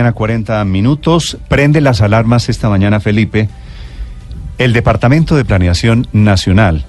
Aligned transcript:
A 0.00 0.12
40 0.12 0.64
minutos, 0.64 1.38
prende 1.48 1.80
las 1.80 2.02
alarmas 2.02 2.48
esta 2.48 2.68
mañana 2.68 3.00
Felipe, 3.00 3.48
el 4.58 4.72
Departamento 4.72 5.34
de 5.34 5.44
Planeación 5.44 6.06
Nacional, 6.12 6.84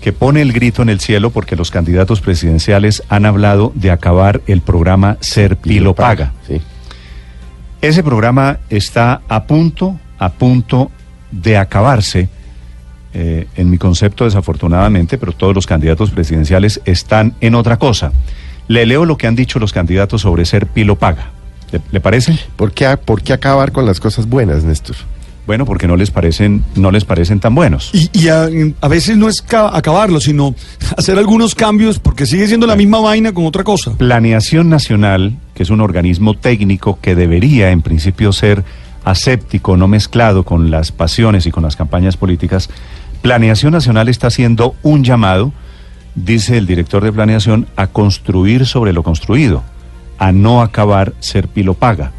que 0.00 0.14
pone 0.14 0.40
el 0.40 0.54
grito 0.54 0.80
en 0.80 0.88
el 0.88 0.98
cielo 0.98 1.28
porque 1.28 1.56
los 1.56 1.70
candidatos 1.70 2.22
presidenciales 2.22 3.02
han 3.10 3.26
hablado 3.26 3.70
de 3.74 3.90
acabar 3.90 4.40
el 4.46 4.62
programa 4.62 5.18
Ser 5.20 5.58
Pilo 5.58 5.94
Paga. 5.94 6.32
Sí. 6.46 6.62
Ese 7.82 8.02
programa 8.02 8.60
está 8.70 9.20
a 9.28 9.44
punto, 9.44 10.00
a 10.18 10.30
punto 10.30 10.90
de 11.30 11.58
acabarse, 11.58 12.30
eh, 13.12 13.46
en 13.56 13.68
mi 13.68 13.76
concepto 13.76 14.24
desafortunadamente, 14.24 15.18
pero 15.18 15.32
todos 15.32 15.54
los 15.54 15.66
candidatos 15.66 16.12
presidenciales 16.12 16.80
están 16.86 17.34
en 17.42 17.54
otra 17.54 17.76
cosa. 17.76 18.10
Le 18.68 18.86
leo 18.86 19.04
lo 19.04 19.18
que 19.18 19.26
han 19.26 19.36
dicho 19.36 19.58
los 19.58 19.74
candidatos 19.74 20.22
sobre 20.22 20.46
Ser 20.46 20.66
Pilo 20.66 20.96
Paga. 20.96 21.32
¿Le, 21.72 21.80
le 21.92 22.00
parece? 22.00 22.38
¿Por 22.56 22.72
qué, 22.72 22.96
¿Por 22.96 23.22
qué 23.22 23.32
acabar 23.32 23.72
con 23.72 23.84
las 23.86 24.00
cosas 24.00 24.26
buenas, 24.28 24.64
Néstor? 24.64 24.96
Bueno, 25.46 25.64
porque 25.64 25.86
no 25.86 25.96
les 25.96 26.10
parecen, 26.10 26.62
no 26.74 26.90
les 26.90 27.04
parecen 27.06 27.40
tan 27.40 27.54
buenos. 27.54 27.90
Y, 27.94 28.10
y 28.12 28.28
a, 28.28 28.48
a 28.82 28.88
veces 28.88 29.16
no 29.16 29.28
es 29.30 29.40
ca- 29.40 29.74
acabarlo, 29.74 30.20
sino 30.20 30.54
hacer 30.96 31.16
algunos 31.18 31.54
cambios 31.54 31.98
porque 31.98 32.26
sigue 32.26 32.46
siendo 32.46 32.66
la 32.66 32.76
misma 32.76 33.00
vaina 33.00 33.32
con 33.32 33.46
otra 33.46 33.64
cosa. 33.64 33.92
Planeación 33.92 34.68
Nacional, 34.68 35.38
que 35.54 35.62
es 35.62 35.70
un 35.70 35.80
organismo 35.80 36.34
técnico 36.34 36.98
que 37.00 37.14
debería 37.14 37.70
en 37.70 37.80
principio 37.80 38.32
ser 38.32 38.62
aséptico, 39.04 39.78
no 39.78 39.88
mezclado 39.88 40.42
con 40.44 40.70
las 40.70 40.92
pasiones 40.92 41.46
y 41.46 41.50
con 41.50 41.62
las 41.62 41.76
campañas 41.76 42.18
políticas, 42.18 42.68
Planeación 43.22 43.72
Nacional 43.72 44.08
está 44.10 44.26
haciendo 44.26 44.74
un 44.82 45.02
llamado, 45.02 45.52
dice 46.14 46.58
el 46.58 46.66
director 46.66 47.02
de 47.02 47.10
Planeación, 47.12 47.66
a 47.76 47.86
construir 47.86 48.66
sobre 48.66 48.92
lo 48.92 49.02
construido, 49.02 49.62
a 50.18 50.32
no 50.32 50.62
acabar 50.62 51.14
ser 51.20 51.48
pilo 51.48 51.74
paga. 51.74 52.12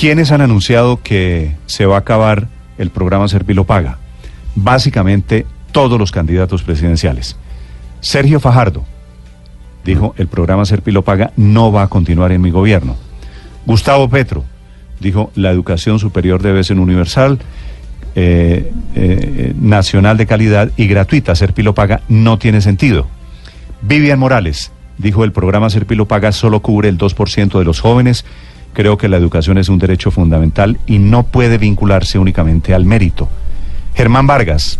¿Quiénes 0.00 0.32
han 0.32 0.40
anunciado 0.40 1.02
que 1.02 1.54
se 1.66 1.84
va 1.84 1.96
a 1.96 1.98
acabar 1.98 2.48
el 2.78 2.88
programa 2.88 3.28
Ser 3.28 3.44
Pilo 3.44 3.64
Paga? 3.64 3.98
Básicamente 4.54 5.44
todos 5.72 5.98
los 5.98 6.10
candidatos 6.10 6.62
presidenciales. 6.62 7.36
Sergio 8.00 8.40
Fajardo, 8.40 8.82
dijo, 9.84 10.14
el 10.16 10.26
programa 10.26 10.64
Ser 10.64 10.80
Pilo 10.80 11.02
Paga 11.02 11.32
no 11.36 11.70
va 11.70 11.82
a 11.82 11.88
continuar 11.88 12.32
en 12.32 12.40
mi 12.40 12.50
gobierno. 12.50 12.96
Gustavo 13.66 14.08
Petro 14.08 14.42
dijo, 15.00 15.32
la 15.34 15.50
educación 15.50 15.98
superior 15.98 16.40
debe 16.40 16.64
ser 16.64 16.78
universal, 16.78 17.38
eh, 18.14 18.72
eh, 18.94 19.52
nacional 19.60 20.16
de 20.16 20.24
calidad 20.24 20.70
y 20.78 20.86
gratuita. 20.86 21.34
Ser 21.34 21.52
Pilo 21.52 21.74
Paga 21.74 22.00
no 22.08 22.38
tiene 22.38 22.62
sentido. 22.62 23.06
Vivian 23.82 24.18
Morales 24.18 24.72
dijo, 25.00 25.24
el 25.24 25.32
programa 25.32 25.70
Ser 25.70 25.86
Pilo 25.86 26.06
Paga 26.06 26.32
solo 26.32 26.60
cubre 26.60 26.88
el 26.88 26.98
2% 26.98 27.58
de 27.58 27.64
los 27.64 27.80
jóvenes. 27.80 28.24
Creo 28.72 28.98
que 28.98 29.08
la 29.08 29.16
educación 29.16 29.58
es 29.58 29.68
un 29.68 29.78
derecho 29.78 30.10
fundamental 30.10 30.78
y 30.86 30.98
no 30.98 31.24
puede 31.24 31.58
vincularse 31.58 32.18
únicamente 32.18 32.74
al 32.74 32.84
mérito. 32.84 33.28
Germán 33.94 34.26
Vargas, 34.26 34.78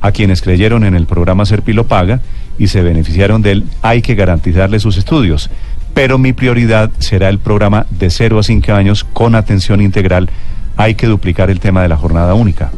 a 0.00 0.12
quienes 0.12 0.42
creyeron 0.42 0.84
en 0.84 0.94
el 0.94 1.06
programa 1.06 1.44
Serpilo 1.44 1.86
Paga 1.86 2.20
y 2.58 2.68
se 2.68 2.82
beneficiaron 2.82 3.42
de 3.42 3.52
él, 3.52 3.64
hay 3.82 4.02
que 4.02 4.14
garantizarle 4.14 4.78
sus 4.78 4.96
estudios. 4.96 5.50
Pero 5.94 6.18
mi 6.18 6.32
prioridad 6.32 6.90
será 6.98 7.28
el 7.28 7.38
programa 7.38 7.86
de 7.90 8.10
0 8.10 8.38
a 8.38 8.42
5 8.42 8.72
años 8.72 9.04
con 9.04 9.34
atención 9.34 9.80
integral. 9.80 10.30
Hay 10.76 10.94
que 10.94 11.06
duplicar 11.06 11.50
el 11.50 11.58
tema 11.60 11.82
de 11.82 11.88
la 11.88 11.96
jornada 11.96 12.34
única. 12.34 12.70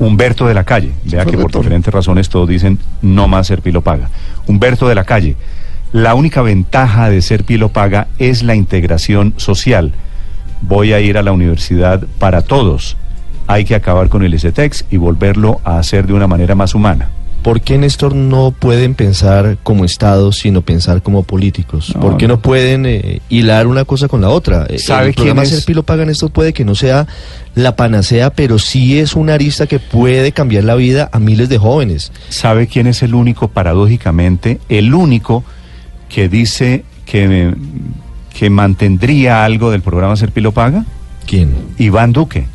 Humberto 0.00 0.46
de 0.46 0.54
la 0.54 0.64
Calle, 0.64 0.92
vea 1.04 1.26
que 1.26 1.36
por 1.36 1.52
diferentes 1.52 1.92
razones 1.92 2.30
todos 2.30 2.48
dicen 2.48 2.78
no 3.02 3.28
más 3.28 3.46
Serpilo 3.46 3.82
Paga. 3.82 4.08
Humberto 4.46 4.88
de 4.88 4.94
la 4.94 5.04
Calle, 5.04 5.36
la 5.92 6.14
única 6.14 6.40
ventaja 6.40 7.10
de 7.10 7.20
ser 7.20 7.44
Pilo 7.44 7.68
Paga 7.68 8.08
es 8.18 8.42
la 8.42 8.54
integración 8.54 9.34
social. 9.36 9.92
Voy 10.62 10.94
a 10.94 11.00
ir 11.00 11.18
a 11.18 11.22
la 11.22 11.32
universidad 11.32 12.02
para 12.18 12.40
todos. 12.40 12.96
Hay 13.46 13.66
que 13.66 13.74
acabar 13.74 14.08
con 14.08 14.22
el 14.22 14.38
STEX 14.38 14.86
y 14.90 14.96
volverlo 14.96 15.60
a 15.64 15.78
hacer 15.78 16.06
de 16.06 16.14
una 16.14 16.26
manera 16.26 16.54
más 16.54 16.74
humana. 16.74 17.10
¿Por 17.42 17.62
qué, 17.62 17.78
Néstor, 17.78 18.14
no 18.14 18.50
pueden 18.50 18.94
pensar 18.94 19.56
como 19.62 19.86
Estado, 19.86 20.30
sino 20.30 20.60
pensar 20.60 21.02
como 21.02 21.22
políticos? 21.22 21.92
No, 21.94 22.00
¿Por 22.00 22.16
qué 22.18 22.28
no. 22.28 22.40
pueden 22.40 22.84
eh, 22.84 23.22
hilar 23.30 23.66
una 23.66 23.86
cosa 23.86 24.08
con 24.08 24.20
la 24.20 24.28
otra? 24.28 24.66
Eh, 24.68 24.78
¿Sabe 24.78 25.08
el 25.08 25.14
programa 25.14 25.42
quién 25.42 25.52
es? 25.54 25.58
Ser 25.60 25.66
Pilo 25.66 25.82
Paga, 25.82 26.04
Néstor, 26.04 26.30
puede 26.30 26.52
que 26.52 26.66
no 26.66 26.74
sea 26.74 27.06
la 27.54 27.76
panacea, 27.76 28.30
pero 28.30 28.58
sí 28.58 28.98
es 28.98 29.14
una 29.14 29.34
arista 29.34 29.66
que 29.66 29.78
puede 29.78 30.32
cambiar 30.32 30.64
la 30.64 30.74
vida 30.74 31.08
a 31.12 31.18
miles 31.18 31.48
de 31.48 31.56
jóvenes. 31.56 32.12
¿Sabe 32.28 32.66
quién 32.66 32.86
es 32.86 33.02
el 33.02 33.14
único, 33.14 33.48
paradójicamente, 33.48 34.60
el 34.68 34.92
único 34.92 35.42
que 36.10 36.28
dice 36.28 36.84
que, 37.06 37.54
que 38.38 38.50
mantendría 38.50 39.46
algo 39.46 39.70
del 39.70 39.80
programa 39.80 40.14
Ser 40.16 40.30
Pilo 40.30 40.52
Paga? 40.52 40.84
¿Quién? 41.26 41.54
Iván 41.78 42.12
Duque, 42.12 42.46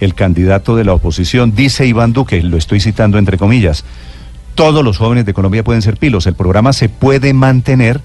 el 0.00 0.14
candidato 0.14 0.76
de 0.76 0.84
la 0.84 0.92
oposición, 0.94 1.54
dice 1.54 1.86
Iván 1.86 2.12
Duque, 2.12 2.42
lo 2.42 2.56
estoy 2.56 2.80
citando 2.80 3.18
entre 3.18 3.36
comillas, 3.38 3.84
todos 4.54 4.84
los 4.84 4.98
jóvenes 4.98 5.24
de 5.26 5.34
Colombia 5.34 5.62
pueden 5.64 5.82
ser 5.82 5.96
pilos, 5.96 6.26
el 6.26 6.34
programa 6.34 6.72
se 6.72 6.88
puede 6.88 7.32
mantener, 7.32 8.00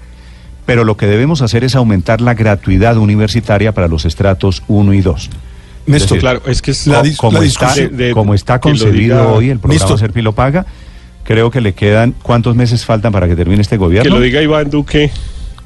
pero 0.66 0.84
lo 0.84 0.96
que 0.96 1.06
debemos 1.06 1.42
hacer 1.42 1.64
es 1.64 1.74
aumentar 1.74 2.20
la 2.20 2.34
gratuidad 2.34 2.96
universitaria 2.96 3.72
para 3.72 3.88
los 3.88 4.04
estratos 4.04 4.62
1 4.68 4.92
y 4.94 5.00
2. 5.00 5.30
Néstor, 5.86 6.08
decir, 6.16 6.20
Claro, 6.20 6.42
es 6.46 6.62
que 6.62 6.70
es 6.70 6.86
La 6.86 7.02
dis- 7.02 7.16
como, 7.16 7.38
la 7.38 7.44
está, 7.44 7.66
discusión 7.66 7.96
de- 7.96 8.12
como 8.12 8.34
está 8.34 8.58
que 8.58 8.70
concebido 8.70 9.16
diga- 9.18 9.26
hoy 9.32 9.50
el 9.50 9.58
programa 9.58 9.84
Listo. 9.84 9.98
Ser 9.98 10.12
Pilo 10.12 10.32
Paga, 10.32 10.64
creo 11.24 11.50
que 11.50 11.60
le 11.60 11.74
quedan, 11.74 12.14
¿cuántos 12.22 12.56
meses 12.56 12.84
faltan 12.84 13.12
para 13.12 13.28
que 13.28 13.36
termine 13.36 13.60
este 13.60 13.74
que 13.76 13.80
gobierno? 13.80 14.14
lo 14.16 14.20
diga 14.20 14.40
Iván 14.40 14.70
Duque, 14.70 15.10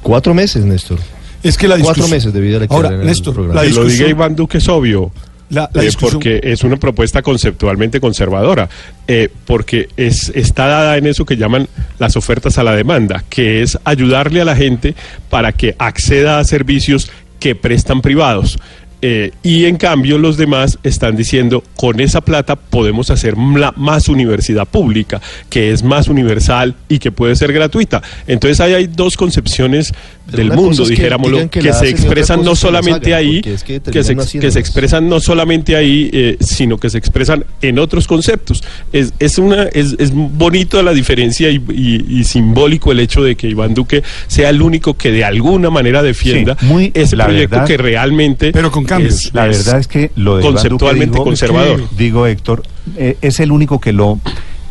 Cuatro 0.01 0.33
meses, 0.33 0.65
Néstor. 0.65 0.99
es 1.43 1.57
que 1.57 1.67
la 1.67 1.75
Cuatro 1.75 1.93
discusión... 2.05 2.11
meses 2.17 2.33
de 2.33 2.39
vida 2.41 2.59
le 2.59 2.67
Ahora, 2.69 2.89
el 2.89 3.05
Néstor, 3.05 3.33
programa. 3.33 3.61
la 3.61 3.67
que 3.67 3.73
lo 3.73 3.75
diga 3.75 3.85
discusión... 3.89 4.09
Iván 4.09 4.35
Duque 4.35 4.57
es 4.57 4.67
obvio. 4.69 5.11
La, 5.49 5.69
la 5.73 5.83
eh, 5.83 5.89
porque 5.99 6.39
es 6.43 6.63
una 6.63 6.77
propuesta 6.77 7.21
conceptualmente 7.21 7.99
conservadora, 7.99 8.69
eh, 9.07 9.29
porque 9.45 9.89
es, 9.97 10.31
está 10.35 10.67
dada 10.67 10.97
en 10.97 11.07
eso 11.07 11.25
que 11.25 11.37
llaman 11.37 11.67
las 11.97 12.15
ofertas 12.15 12.57
a 12.57 12.63
la 12.63 12.75
demanda, 12.75 13.23
que 13.29 13.61
es 13.61 13.77
ayudarle 13.83 14.41
a 14.41 14.45
la 14.45 14.55
gente 14.55 14.95
para 15.29 15.51
que 15.51 15.75
acceda 15.79 16.39
a 16.39 16.43
servicios 16.43 17.11
que 17.39 17.55
prestan 17.55 18.01
privados. 18.01 18.59
Eh, 19.01 19.31
y 19.43 19.63
en 19.63 19.77
cambio 19.77 20.17
los 20.17 20.35
demás 20.35 20.77
están 20.83 21.15
diciendo, 21.15 21.63
con 21.77 22.01
esa 22.01 22.19
plata 22.19 22.57
podemos 22.57 23.09
hacer 23.09 23.37
más 23.37 24.09
universidad 24.09 24.67
pública, 24.67 25.21
que 25.49 25.71
es 25.71 25.83
más 25.83 26.09
universal 26.09 26.75
y 26.89 26.99
que 26.99 27.11
puede 27.11 27.35
ser 27.37 27.53
gratuita. 27.53 28.01
Entonces 28.27 28.59
ahí 28.59 28.73
hay 28.73 28.87
dos 28.87 29.15
concepciones 29.15 29.93
del 30.31 30.51
mundo, 30.53 30.83
es 30.83 30.89
que 30.89 30.95
dijéramoslo, 30.95 31.49
que 31.49 31.73
se 31.73 31.89
expresan 31.89 32.43
no 32.43 32.55
solamente 32.55 33.13
ahí, 33.13 33.41
es 33.45 33.63
que 33.63 33.79
que, 33.81 34.03
terminan 34.03 34.25
se, 34.27 34.39
que 34.39 34.47
expresan 34.47 35.09
no 35.09 35.19
solamente 35.19 35.75
ahí, 35.75 36.09
eh, 36.13 36.37
sino 36.39 36.77
que 36.77 36.89
se 36.89 36.97
expresan 36.97 37.45
en 37.61 37.79
otros 37.79 38.07
conceptos. 38.07 38.63
Es, 38.93 39.13
es, 39.19 39.37
una, 39.37 39.63
es, 39.63 39.95
es 39.99 40.11
bonito 40.13 40.81
la 40.83 40.93
diferencia 40.93 41.49
y, 41.49 41.61
y- 41.69 42.19
y 42.19 42.23
simbólico 42.23 42.91
el 42.91 42.99
hecho 42.99 43.23
de 43.23 43.35
que 43.35 43.47
Iván 43.47 43.73
Duque 43.73 44.03
sea 44.27 44.49
el 44.49 44.61
único 44.61 44.95
que 44.95 45.11
de 45.11 45.23
alguna 45.23 45.69
manera 45.69 46.01
defienda 46.03 46.55
Sí, 46.59 46.65
muy- 46.65 46.91
ese 46.93 47.15
la 47.15 47.25
proyecto 47.25 47.55
verdad- 47.55 47.67
que 47.67 47.77
realmente 47.77 48.51
Pero 48.51 48.71
con 48.71 48.85
cambios. 48.85 49.25
es- 49.25 49.33
La 49.33 49.45
verdad 49.45 49.79
es 49.79 49.87
que 49.87 50.11
lo 50.15 50.37
de 50.37 50.43
Iván 50.43 50.53
Duque 50.53 50.61
conceptualmente 50.69 51.17
conservador. 51.19 51.83
Digo, 51.97 52.27
Héctor, 52.27 52.63
eh, 52.97 53.17
es 53.21 53.39
el 53.39 53.51
único 53.51 53.79
que 53.79 53.93
lo 53.93 54.19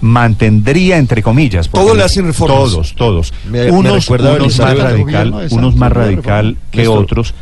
mantendría 0.00 0.98
entre 0.98 1.22
comillas. 1.22 1.68
Todos 1.68 1.96
le 1.96 2.02
hacen 2.02 2.26
reformas. 2.26 2.58
Todos, 2.70 2.94
todos. 2.94 3.34
Me- 3.50 3.70
unos 3.70 4.08
más 4.10 4.20
radical, 4.20 5.30
gobierno 5.30 5.40
unos 5.50 5.76
más 5.76 5.92
radical 5.92 6.56
que 6.70 6.78
Néstor. 6.78 6.98
otros. 6.98 7.34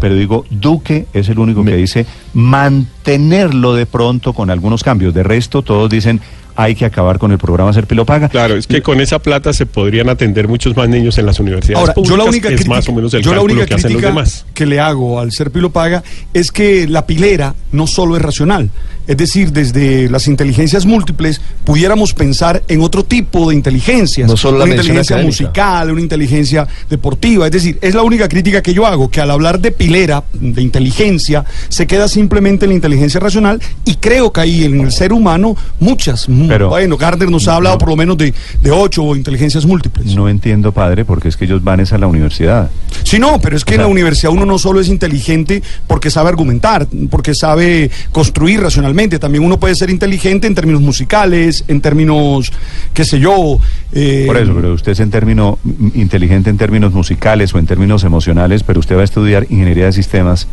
Pero 0.00 0.16
digo, 0.16 0.44
Duque 0.50 1.06
es 1.14 1.28
el 1.28 1.38
único 1.38 1.62
Me- 1.62 1.70
que 1.70 1.76
dice 1.78 2.06
mantenerlo 2.34 3.74
de 3.74 3.86
pronto 3.86 4.32
con 4.32 4.50
algunos 4.50 4.82
cambios. 4.82 5.14
De 5.14 5.22
resto, 5.22 5.62
todos 5.62 5.88
dicen 5.90 6.20
hay 6.56 6.76
que 6.76 6.84
acabar 6.84 7.18
con 7.18 7.32
el 7.32 7.38
programa 7.38 7.72
Ser 7.72 7.86
Pilo 7.88 8.04
Paga. 8.06 8.28
Claro, 8.28 8.54
es 8.54 8.68
que 8.68 8.80
con 8.80 9.00
esa 9.00 9.18
plata 9.18 9.52
se 9.52 9.66
podrían 9.66 10.08
atender 10.08 10.46
muchos 10.46 10.76
más 10.76 10.88
niños 10.88 11.18
en 11.18 11.26
las 11.26 11.40
universidades 11.40 11.80
Ahora, 11.80 11.94
públicas. 11.94 12.10
yo 12.10 12.16
la 12.16 12.24
única 12.30 12.48
es 12.48 12.54
crítica, 12.54 12.74
más 12.76 12.88
o 12.88 12.92
menos 12.92 13.12
el 13.14 13.22
yo 13.22 13.34
la 13.34 13.40
única 13.40 13.66
que 13.66 13.74
hacen 13.74 13.92
los 13.92 14.00
crítica 14.00 14.08
demás. 14.08 14.46
que 14.54 14.64
le 14.66 14.78
hago 14.78 15.18
al 15.18 15.32
ser 15.32 15.50
Pilo 15.50 15.70
Paga 15.70 16.04
es 16.32 16.52
que 16.52 16.86
la 16.86 17.06
pilera 17.06 17.56
no 17.72 17.88
solo 17.88 18.14
es 18.16 18.22
racional. 18.22 18.70
Es 19.06 19.16
decir, 19.16 19.52
desde 19.52 20.08
las 20.08 20.26
inteligencias 20.28 20.86
múltiples 20.86 21.40
pudiéramos 21.64 22.14
pensar 22.14 22.62
en 22.68 22.80
otro 22.80 23.04
tipo 23.04 23.48
de 23.50 23.54
inteligencias. 23.54 24.28
No 24.28 24.36
solo 24.36 24.58
la 24.58 24.64
una 24.64 24.74
inteligencia 24.74 25.16
académica. 25.16 25.42
musical, 25.44 25.90
una 25.90 26.00
inteligencia 26.00 26.66
deportiva. 26.88 27.46
Es 27.46 27.52
decir, 27.52 27.78
es 27.82 27.94
la 27.94 28.02
única 28.02 28.28
crítica 28.28 28.62
que 28.62 28.72
yo 28.72 28.86
hago, 28.86 29.10
que 29.10 29.20
al 29.20 29.30
hablar 29.30 29.60
de 29.60 29.72
pilera, 29.72 30.24
de 30.32 30.62
inteligencia, 30.62 31.44
se 31.68 31.86
queda 31.86 32.08
simplemente 32.08 32.64
en 32.64 32.70
la 32.70 32.74
inteligencia 32.76 33.20
racional 33.20 33.60
y 33.84 33.96
creo 33.96 34.32
que 34.32 34.40
ahí 34.40 34.64
en 34.64 34.80
el 34.80 34.90
ser 34.92 35.12
humano 35.12 35.54
muchas. 35.80 36.26
Pero- 36.48 36.70
bueno, 36.70 36.96
Gardner 36.96 37.30
nos 37.30 37.46
ha 37.48 37.56
hablado 37.56 37.74
no. 37.74 37.78
por 37.80 37.88
lo 37.90 37.96
menos 37.96 38.16
de, 38.16 38.32
de 38.62 38.70
ocho 38.70 39.14
inteligencias 39.14 39.66
múltiples. 39.66 40.14
No 40.14 40.28
entiendo, 40.28 40.72
padre, 40.72 41.04
porque 41.04 41.28
es 41.28 41.36
que 41.36 41.44
ellos 41.44 41.62
van 41.62 41.80
es 41.80 41.92
a 41.92 41.98
la 41.98 42.06
universidad. 42.06 42.70
Sí, 43.02 43.18
no, 43.18 43.38
pero 43.40 43.56
es 43.56 43.64
que 43.64 43.72
O 43.74 43.76
en 43.76 43.80
la 43.82 43.86
universidad 43.88 44.32
uno 44.32 44.46
no 44.46 44.58
solo 44.58 44.80
es 44.80 44.88
inteligente 44.88 45.62
porque 45.86 46.10
sabe 46.10 46.30
argumentar, 46.30 46.86
porque 47.10 47.34
sabe 47.34 47.90
construir 48.12 48.60
racionalmente 48.60 48.93
profesionalmente. 48.94 49.18
También 49.18 49.44
uno 49.44 49.58
puede 49.58 49.74
ser 49.74 49.90
inteligente 49.90 50.46
en 50.46 50.54
términos 50.54 50.80
musicales, 50.80 51.64
en 51.68 51.80
términos, 51.80 52.52
qué 52.92 53.04
sé 53.04 53.18
yo. 53.18 53.58
eh, 53.92 54.24
Por 54.26 54.36
eso, 54.36 54.54
pero 54.54 54.72
usted 54.74 54.92
es 54.92 55.00
en 55.00 55.10
término 55.10 55.58
mm, 55.64 55.88
inteligente 56.00 56.50
en 56.50 56.56
términos 56.56 56.92
musicales 56.92 57.54
o 57.54 57.58
en 57.58 57.66
términos 57.66 58.04
emocionales, 58.04 58.62
pero 58.62 58.80
usted 58.80 58.96
va 58.96 59.00
a 59.02 59.04
estudiar 59.04 59.46
ingeniería 59.50 59.86
de 59.86 59.92
sistemas. 59.92 60.46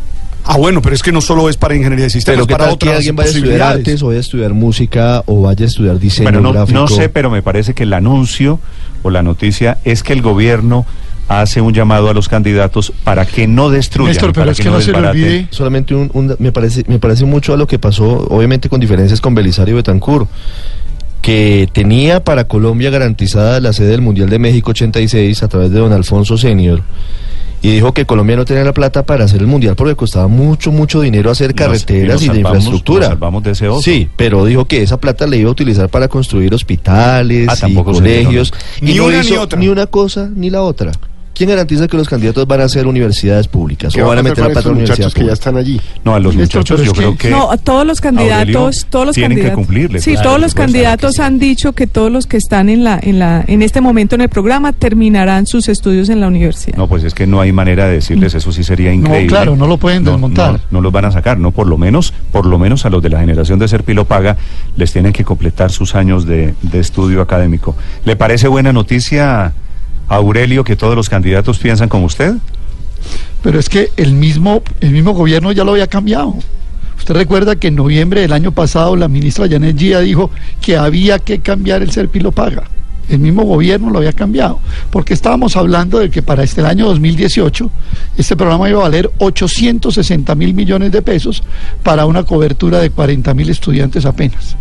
Ah, 0.44 0.56
bueno, 0.58 0.82
pero 0.82 0.96
es 0.96 1.02
que 1.04 1.12
no 1.12 1.20
solo 1.20 1.48
es 1.48 1.56
para 1.56 1.76
ingeniería 1.76 2.06
de 2.06 2.10
sistemas, 2.10 2.46
Pero 2.46 2.58
para 2.58 2.70
tal 2.70 2.78
que 2.78 2.86
otras 2.86 2.96
alguien 2.96 3.14
vaya 3.14 3.30
a 3.30 3.32
estudiar 3.32 3.62
artes 3.62 4.02
o 4.02 4.06
vaya 4.08 4.18
a 4.18 4.20
estudiar 4.20 4.52
música 4.54 5.22
o 5.26 5.42
vaya 5.42 5.64
a 5.64 5.68
estudiar 5.68 6.00
diseño 6.00 6.24
Bueno, 6.24 6.40
no, 6.40 6.52
gráfico. 6.52 6.78
no 6.80 6.88
sé, 6.88 7.08
pero 7.08 7.30
me 7.30 7.42
parece 7.42 7.74
que 7.74 7.84
el 7.84 7.92
anuncio 7.92 8.58
o 9.04 9.10
la 9.10 9.22
noticia 9.22 9.78
es 9.84 10.02
que 10.02 10.12
el 10.12 10.20
gobierno 10.20 10.84
hace 11.28 11.60
un 11.60 11.72
llamado 11.72 12.10
a 12.10 12.14
los 12.14 12.28
candidatos 12.28 12.92
para 13.04 13.24
que 13.24 13.46
no 13.46 13.70
destruyan, 13.70 14.10
Néstor, 14.12 14.32
pero 14.32 14.42
para 14.42 14.52
es 14.52 14.58
que 14.58 14.68
no 14.70 14.80
se 14.80 14.92
le 14.92 14.98
olvide- 14.98 15.46
Solamente 15.50 15.94
un, 15.94 16.10
un- 16.12 16.36
me 16.38 16.52
parece 16.52 16.84
me 16.88 16.98
parece 16.98 17.24
mucho 17.24 17.54
a 17.54 17.56
lo 17.56 17.66
que 17.66 17.78
pasó, 17.78 18.26
obviamente 18.28 18.68
con 18.68 18.80
diferencias 18.80 19.20
con 19.20 19.34
Belisario 19.34 19.76
Betancourt, 19.76 20.28
que 21.20 21.68
tenía 21.72 22.24
para 22.24 22.44
Colombia 22.48 22.90
garantizada 22.90 23.60
la 23.60 23.72
sede 23.72 23.88
del 23.88 24.00
Mundial 24.02 24.28
de 24.28 24.38
México 24.38 24.72
86 24.72 25.42
a 25.42 25.48
través 25.48 25.70
de 25.70 25.78
don 25.78 25.92
Alfonso 25.92 26.36
Senior. 26.36 26.82
Y 27.64 27.70
dijo 27.70 27.94
que 27.94 28.06
Colombia 28.06 28.34
no 28.34 28.44
tenía 28.44 28.64
la 28.64 28.72
plata 28.72 29.04
para 29.06 29.24
hacer 29.24 29.40
el 29.40 29.46
mundial 29.46 29.76
porque 29.76 29.94
costaba 29.94 30.26
mucho, 30.26 30.72
mucho 30.72 31.00
dinero 31.00 31.30
hacer 31.30 31.54
carreteras 31.54 32.20
y 32.20 32.24
y, 32.24 32.28
nos 32.28 32.34
de 32.34 32.42
salvamos- 32.42 32.56
infraestructura. 32.56 33.00
nos 33.02 33.08
salvamos 33.10 33.42
de 33.44 33.50
ese 33.52 33.68
oso. 33.68 33.82
Sí, 33.82 34.08
pero 34.16 34.44
dijo 34.44 34.64
que 34.64 34.82
esa 34.82 34.98
plata 34.98 35.28
le 35.28 35.36
iba 35.36 35.48
a 35.48 35.52
utilizar 35.52 35.88
para 35.88 36.08
construir 36.08 36.52
hospitales 36.52 37.48
Ah, 37.62 37.68
y 37.68 37.74
colegios. 37.76 38.52
Ni 38.80 38.90
y 38.90 38.94
no 38.96 39.06
una 39.06 39.22
ni 39.22 39.30
otra. 39.36 39.58
ni 39.60 39.68
una 39.68 39.86
cosa 39.86 40.28
ni 40.34 40.50
la 40.50 40.62
otra. 40.62 40.90
¿Quién 41.42 41.50
garantiza 41.50 41.88
que 41.88 41.96
los 41.96 42.08
candidatos 42.08 42.46
van 42.46 42.60
a 42.60 42.68
ser 42.68 42.86
universidades 42.86 43.48
públicas 43.48 43.92
¿Qué 43.92 44.00
o 44.00 44.04
va 44.04 44.10
van 44.10 44.18
a 44.18 44.22
meter 44.22 44.44
muchachos 44.44 44.66
universidades 44.66 45.12
que 45.12 45.24
ya 45.24 45.32
están 45.32 45.56
allí? 45.56 45.80
No, 46.04 46.14
a 46.14 46.20
los 46.20 46.36
muchachos 46.36 46.80
yo 46.84 46.92
creo 46.92 47.12
que- 47.16 47.18
que 47.18 47.30
No, 47.30 47.50
a 47.50 47.56
todos 47.56 47.84
los 47.84 48.00
candidatos, 48.00 48.86
todos 48.88 49.06
los 49.06 49.14
tienen 49.16 49.30
que 49.38 49.42
candidatos. 49.42 49.66
cumplirles, 49.66 50.04
Sí, 50.04 50.12
claro, 50.12 50.28
todos 50.28 50.40
los 50.40 50.54
candidatos 50.54 51.18
han 51.18 51.40
dicho 51.40 51.72
que 51.72 51.88
todos 51.88 52.12
los 52.12 52.28
que 52.28 52.36
están 52.36 52.68
en 52.68 52.84
la 52.84 52.96
en 53.02 53.18
la 53.18 53.44
en 53.44 53.62
este 53.62 53.80
momento 53.80 54.14
en 54.14 54.20
el 54.20 54.28
programa 54.28 54.72
terminarán 54.72 55.48
sus 55.48 55.68
estudios 55.68 56.10
en 56.10 56.20
la 56.20 56.28
universidad. 56.28 56.76
No, 56.76 56.86
pues 56.86 57.02
es 57.02 57.12
que 57.12 57.26
no 57.26 57.40
hay 57.40 57.50
manera 57.50 57.86
de 57.86 57.94
decirles, 57.94 58.34
eso 58.34 58.52
sí 58.52 58.62
sería 58.62 58.92
increíble. 58.92 59.26
claro, 59.26 59.56
no 59.56 59.66
lo 59.66 59.78
pueden 59.78 60.04
desmontar. 60.04 60.52
No, 60.52 60.60
no 60.70 60.80
los 60.80 60.92
van 60.92 61.06
a 61.06 61.10
sacar, 61.10 61.38
no, 61.40 61.50
por 61.50 61.66
lo 61.66 61.76
menos, 61.76 62.14
por 62.30 62.46
lo 62.46 62.56
menos 62.60 62.86
a 62.86 62.90
los 62.90 63.02
de 63.02 63.08
la 63.08 63.18
generación 63.18 63.58
de 63.58 63.66
Serpilo 63.66 64.04
Paga 64.04 64.36
les 64.76 64.92
tienen 64.92 65.12
que 65.12 65.24
completar 65.24 65.72
sus 65.72 65.96
años 65.96 66.24
de, 66.24 66.54
de 66.62 66.78
estudio 66.78 67.20
académico. 67.20 67.74
¿Le 68.04 68.14
parece 68.14 68.46
buena 68.46 68.72
noticia, 68.72 69.54
Aurelio, 70.12 70.62
que 70.62 70.76
todos 70.76 70.94
los 70.94 71.08
candidatos 71.08 71.58
piensan 71.58 71.88
como 71.88 72.06
usted? 72.06 72.34
Pero 73.42 73.58
es 73.58 73.68
que 73.68 73.90
el 73.96 74.12
mismo, 74.12 74.62
el 74.80 74.90
mismo 74.90 75.12
gobierno 75.12 75.52
ya 75.52 75.64
lo 75.64 75.72
había 75.72 75.86
cambiado. 75.86 76.34
Usted 76.98 77.14
recuerda 77.14 77.56
que 77.56 77.68
en 77.68 77.76
noviembre 77.76 78.20
del 78.20 78.32
año 78.32 78.52
pasado 78.52 78.94
la 78.94 79.08
ministra 79.08 79.48
Janet 79.48 79.76
Gia 79.76 80.00
dijo 80.00 80.30
que 80.60 80.76
había 80.76 81.18
que 81.18 81.40
cambiar 81.40 81.82
el 81.82 81.90
Serpilo 81.90 82.30
Paga. 82.30 82.64
El 83.08 83.18
mismo 83.18 83.42
gobierno 83.42 83.90
lo 83.90 83.98
había 83.98 84.12
cambiado, 84.12 84.60
porque 84.90 85.12
estábamos 85.12 85.56
hablando 85.56 85.98
de 85.98 86.10
que 86.10 86.22
para 86.22 86.44
este 86.44 86.60
año 86.60 86.86
2018 86.86 87.70
este 88.16 88.36
programa 88.36 88.68
iba 88.70 88.78
a 88.78 88.82
valer 88.84 89.10
860 89.18 90.34
mil 90.36 90.54
millones 90.54 90.92
de 90.92 91.02
pesos 91.02 91.42
para 91.82 92.06
una 92.06 92.22
cobertura 92.22 92.78
de 92.78 92.90
40 92.90 93.34
mil 93.34 93.50
estudiantes 93.50 94.06
apenas, 94.06 94.56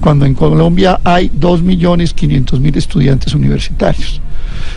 cuando 0.00 0.26
en 0.26 0.34
Colombia 0.34 0.98
hay 1.04 1.30
2 1.32 1.62
millones 1.62 2.12
500 2.12 2.60
mil 2.60 2.76
estudiantes 2.76 3.32
universitarios. 3.34 4.20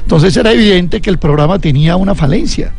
Entonces 0.01 0.35
era 0.37 0.51
evidente 0.51 1.01
que 1.01 1.09
el 1.09 1.17
programa 1.17 1.59
tenía 1.59 1.95
una 1.95 2.15
falencia 2.15 2.73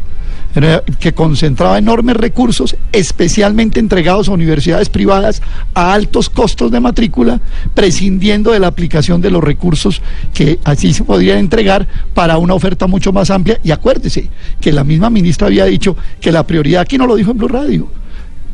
era 0.55 0.83
que 0.99 1.13
concentraba 1.13 1.79
enormes 1.79 2.17
recursos, 2.17 2.77
especialmente 2.93 3.79
entregados 3.79 4.29
a 4.29 4.33
universidades 4.33 4.89
privadas 4.89 5.43
a 5.75 5.93
altos 5.93 6.29
costos 6.29 6.71
de 6.71 6.81
matrícula, 6.81 7.41
prescindiendo 7.75 8.51
de 8.51 8.59
la 8.59 8.67
aplicación 8.67 9.21
de 9.21 9.31
los 9.31 9.45
recursos 9.45 10.03
que 10.35 10.59
así 10.65 10.93
se 10.93 11.05
podrían 11.05 11.39
entregar 11.39 11.87
para 12.15 12.39
una 12.39 12.55
oferta 12.55 12.87
mucho 12.87 13.13
más 13.13 13.31
amplia. 13.31 13.61
Y 13.63 13.71
acuérdese 13.71 14.29
que 14.61 14.73
la 14.73 14.85
misma 14.85 15.11
ministra 15.11 15.47
había 15.47 15.67
dicho 15.67 15.97
que 16.21 16.33
la 16.33 16.47
prioridad, 16.47 16.83
aquí 16.83 16.99
no 16.99 17.07
lo 17.07 17.17
dijo 17.17 17.31
en 17.31 17.39
Blue 17.39 17.49
Radio, 17.49 18.00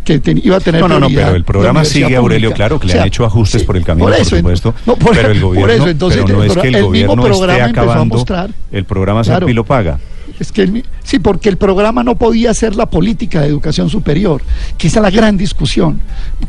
que 0.06 0.20
ten- 0.20 0.40
iba 0.42 0.56
a 0.56 0.60
tener 0.60 0.80
No, 0.80 0.88
no, 0.88 1.00
no, 1.00 1.08
pero 1.08 1.34
el 1.34 1.44
programa 1.44 1.84
sigue, 1.84 2.16
Aurelio, 2.16 2.48
pública. 2.50 2.54
claro, 2.54 2.78
que 2.80 2.86
le 2.86 2.92
O 2.92 2.94
sea, 2.94 3.02
han 3.02 3.08
hecho 3.08 3.24
ajustes 3.26 3.60
sí, 3.60 3.66
por 3.66 3.76
el 3.76 3.84
camino, 3.84 4.06
por, 4.06 4.14
eso, 4.14 4.36
supuesto, 4.36 4.74
no, 4.86 4.96
por- 4.96 5.14
pero 5.16 5.30
el 5.32 5.40
por 5.40 5.48
gobierno, 5.50 5.72
eso, 5.74 5.88
entonces, 5.88 6.22
pero 6.24 6.38
no 6.38 6.44
es 6.44 6.56
que 6.56 6.68
el, 6.68 6.74
el 6.76 6.80
mismo 6.82 6.86
gobierno 6.88 7.12
esté 7.26 7.28
programa 7.28 7.64
empezó 7.66 7.80
a 7.80 7.82
acabando 7.84 8.14
mostrar- 8.16 8.50
el 8.72 8.84
programa 8.84 9.22
Claro. 9.22 9.38
Serpilo 9.40 9.64
Paga. 9.64 9.98
Es 10.38 10.52
que 10.52 10.62
el 10.62 10.84
sí, 11.06 11.18
porque 11.20 11.48
el 11.48 11.56
programa 11.56 12.02
no 12.02 12.16
podía 12.16 12.52
ser 12.52 12.74
la 12.76 12.86
política 12.86 13.40
de 13.40 13.46
educación 13.46 13.88
superior, 13.88 14.42
que 14.76 14.88
esa 14.88 14.98
es 14.98 15.02
la 15.04 15.10
gran 15.10 15.36
discusión. 15.38 16.00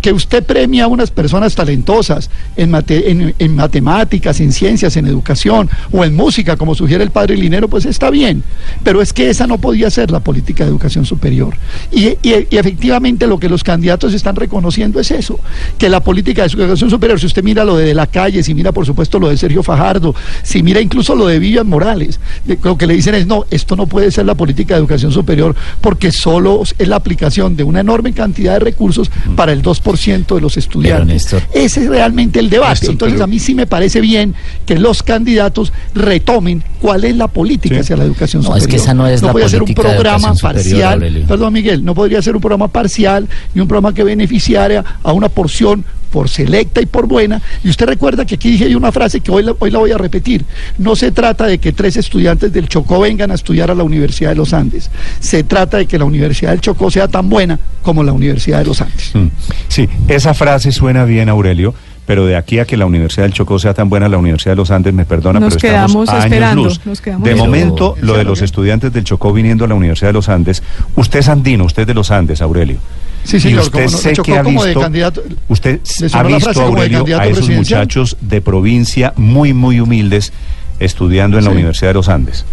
Que 0.02 0.12
usted 0.12 0.44
premia 0.44 0.86
a 0.86 0.88
unas 0.88 1.12
personas 1.12 1.54
talentosas 1.56 2.30
en, 2.58 2.72
mate- 2.72 3.12
en- 3.12 3.36
en 3.38 3.56
matemáticas, 3.56 4.40
en 4.42 4.52
ciencias, 4.52 4.98
en 4.98 5.06
educación 5.08 5.70
o 5.92 6.04
en 6.04 6.16
música, 6.16 6.58
como 6.58 6.74
sugiere 6.74 7.04
el 7.04 7.12
padre 7.12 7.38
Linero, 7.38 7.68
pues 7.68 7.86
está 7.86 8.10
bien. 8.10 8.44
Pero 8.84 9.02
es 9.02 9.14
que 9.14 9.30
esa 9.30 9.46
no 9.46 9.60
podía 9.60 9.90
ser 9.92 10.10
la 10.10 10.20
política 10.22 10.64
de 10.64 10.72
educación 10.72 11.06
superior. 11.06 11.56
Y, 11.92 12.08
y- 12.24 12.48
y 12.50 12.58
efectivamente 12.58 13.28
lo 13.28 13.38
que 13.40 13.50
los 13.50 13.64
candidatos 13.64 14.14
están 14.16 14.36
reconociendo 14.36 15.00
es 15.00 15.12
eso, 15.12 15.40
que 15.78 15.88
la 15.88 16.00
política 16.02 16.48
de 16.48 16.54
educación 16.64 16.90
superior, 16.90 17.20
si 17.20 17.28
usted 17.28 17.44
mira 17.44 17.64
lo 17.64 17.78
de, 17.78 17.86
de 17.86 17.94
la 17.94 18.08
calle, 18.08 18.42
si 18.42 18.56
mira 18.56 18.72
por 18.72 18.88
supuesto 18.88 19.20
lo 19.20 19.30
de 19.30 19.38
Sergio 19.38 19.62
Fajardo, 19.62 20.16
si 20.42 20.64
mira 20.64 20.82
incluso 20.82 21.16
lo 21.16 21.28
de 21.28 21.38
Vivian 21.38 21.68
Morales, 21.68 22.20
de- 22.44 22.58
lo 22.64 22.76
que 22.76 22.88
le 22.88 22.96
dicen 22.96 23.14
es, 23.14 23.28
no, 23.28 23.46
esto 23.52 23.76
no 23.76 23.86
puede 23.86 24.10
ser 24.10 24.26
la 24.26 24.34
política 24.34 24.47
de 24.56 24.64
educación 24.80 25.12
superior 25.12 25.56
porque 25.82 26.12
solo 26.12 26.62
es 26.78 26.88
la 26.88 26.96
aplicación 26.96 27.56
de 27.56 27.64
una 27.64 27.82
enorme 27.82 28.14
cantidad 28.14 28.54
de 28.54 28.60
recursos 28.60 29.10
para 29.36 29.52
el 29.52 29.62
2% 29.62 30.36
de 30.36 30.42
los 30.42 30.58
estudiantes. 30.58 31.08
Néstor. 31.08 31.42
Ese 31.54 31.84
es 31.84 31.90
realmente 31.90 32.40
el 32.40 32.50
debate. 32.50 32.72
Néstor, 32.72 32.92
Entonces 32.92 33.14
pero- 33.16 33.24
a 33.24 33.28
mí 33.28 33.40
sí 33.40 33.56
me 33.56 33.68
parece 33.68 34.02
bien 34.02 34.34
que 34.66 34.78
los 34.78 35.04
candidatos 35.04 35.72
retomen 35.94 36.64
cuál 36.82 37.04
es 37.06 37.16
la 37.16 37.28
política 37.28 37.76
Sí. 37.76 37.82
hacia 37.82 37.98
la 37.98 38.04
educación 38.06 38.44
No, 38.44 38.50
es 38.56 38.64
superior. 38.64 38.70
que 38.70 38.76
esa 38.84 38.94
no 38.94 39.08
es 39.08 39.22
la 39.22 39.32
puede 39.32 39.50
ser 39.50 39.62
un 39.62 39.66
política 39.74 39.82
programa 39.94 40.36
superior, 40.36 40.54
parcial. 40.82 41.26
Perdón, 41.28 41.54
Miguel, 41.54 41.84
no 41.86 41.96
podría 41.96 42.22
ser 42.22 42.36
un 42.36 42.42
programa 42.42 42.68
parcial 42.68 43.28
y 43.56 43.60
un 43.60 43.68
programa 43.68 43.94
que 43.94 44.04
beneficiara 44.04 44.84
a 45.04 45.12
una 45.14 45.30
porción 45.30 45.84
por 46.08 46.30
selecta 46.30 46.82
y 46.82 46.86
por 46.86 47.08
buena. 47.08 47.42
Y 47.64 47.70
usted 47.70 47.86
recuerda 47.86 48.26
que 48.26 48.36
aquí 48.36 48.52
dije 48.52 48.70
yo 48.70 48.78
una 48.78 48.92
frase 48.92 49.20
que 49.22 49.32
hoy 49.32 49.44
la, 49.44 49.54
hoy 49.58 49.72
la 49.72 49.80
voy 49.80 49.92
a 49.92 49.98
repetir. 49.98 50.46
No 50.78 50.96
se 50.96 51.12
trata 51.12 51.46
de 51.46 51.58
que 51.60 51.72
tres 51.74 51.98
estudiantes 51.98 52.52
del 52.52 52.68
Chocó 52.68 53.00
vengan 53.02 53.32
a 53.32 53.36
estudiar 53.36 53.72
a 53.72 53.76
la 53.76 53.84
Universidad 53.84 54.30
de 54.30 54.36
los 54.36 54.54
Andes. 54.54 54.90
Se 55.20 55.44
trata 55.44 55.78
de 55.78 55.86
que 55.86 55.98
la 56.00 56.06
Universidad 56.06 56.52
del 56.52 56.62
Chocó 56.62 56.90
sea 56.92 57.08
tan 57.08 57.30
buena 57.30 57.60
como 57.82 58.04
la 58.04 58.14
Universidad 58.14 58.60
de 58.60 58.66
los 58.66 58.82
Andes. 58.82 59.12
Mm. 59.14 59.28
Sí, 59.68 59.88
esa 60.08 60.34
frase 60.34 60.72
suena 60.72 61.06
bien, 61.06 61.30
Aurelio, 61.30 61.74
pero 62.06 62.26
de 62.26 62.36
aquí 62.38 62.60
a 62.60 62.66
que 62.66 62.78
la 62.78 62.86
Universidad 62.86 63.24
del 63.24 63.34
Chocó 63.34 63.60
sea 63.60 63.74
tan 63.74 63.90
buena, 63.90 64.08
la 64.08 64.18
Universidad 64.18 64.54
de 64.54 64.58
los 64.58 64.72
Andes, 64.72 64.94
me 64.94 65.06
perdona, 65.06 65.40
Nos 65.40 65.56
pero 65.56 65.68
estamos 65.74 66.08
a 66.10 66.14
años 66.14 66.26
esperando, 66.26 66.64
luz. 66.64 66.82
nos 66.86 67.02
quedamos 67.02 67.24
de 67.26 67.32
esperando. 67.32 67.58
momento, 67.58 67.96
lo 68.02 68.18
de 68.18 68.24
los 68.24 68.42
estudiantes 68.42 68.94
del 68.94 69.04
Chocó 69.04 69.34
viniendo 69.34 69.66
a 69.66 69.68
la 69.68 69.76
Universidad 69.76 70.10
de 70.10 70.14
los 70.14 70.30
Andes, 70.30 70.64
usted 70.96 71.20
es 71.20 71.28
andino, 71.28 71.66
usted 71.66 71.82
es 71.82 71.88
de 71.88 71.94
los 71.94 72.10
Andes, 72.12 72.42
Aurelio. 72.42 72.78
Sí, 73.24 73.38
y 73.38 73.40
señor, 73.40 73.62
usted 73.64 73.86
cómo 73.86 73.92
no, 73.92 73.98
sé 73.98 74.14
Chocó 74.14 74.24
que 74.32 74.38
ha 74.38 74.44
de 74.44 74.52
visto, 74.52 74.82
candidato- 74.82 75.24
usted 75.50 75.80
¿Le 76.02 76.10
sonó 76.10 76.24
ha 76.24 76.28
visto, 76.28 77.04
de 77.06 77.16
a 77.16 77.26
esos 77.28 77.50
muchachos 77.50 78.18
de 78.22 78.42
provincia 78.42 79.14
muy, 79.18 79.54
muy 79.54 79.80
humildes 79.80 80.32
estudiando 80.80 81.38
en 81.38 81.46
la. 81.46 81.52
Universidad 81.52 81.90
de 81.90 81.94
los 81.96 82.08
Andes. 82.10 82.46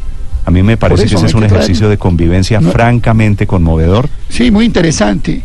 A 0.46 0.50
mí 0.50 0.62
me 0.62 0.76
parece 0.76 1.04
eso 1.04 1.14
que 1.14 1.16
ese 1.18 1.26
es 1.26 1.34
un 1.34 1.44
ejercicio 1.44 1.88
de 1.88 1.96
convivencia 1.96 2.60
No. 2.60 2.70
francamente 2.70 3.46
conmovedor. 3.46 4.08
Sí, 4.28 4.50
muy 4.50 4.64
interesante. 4.66 5.42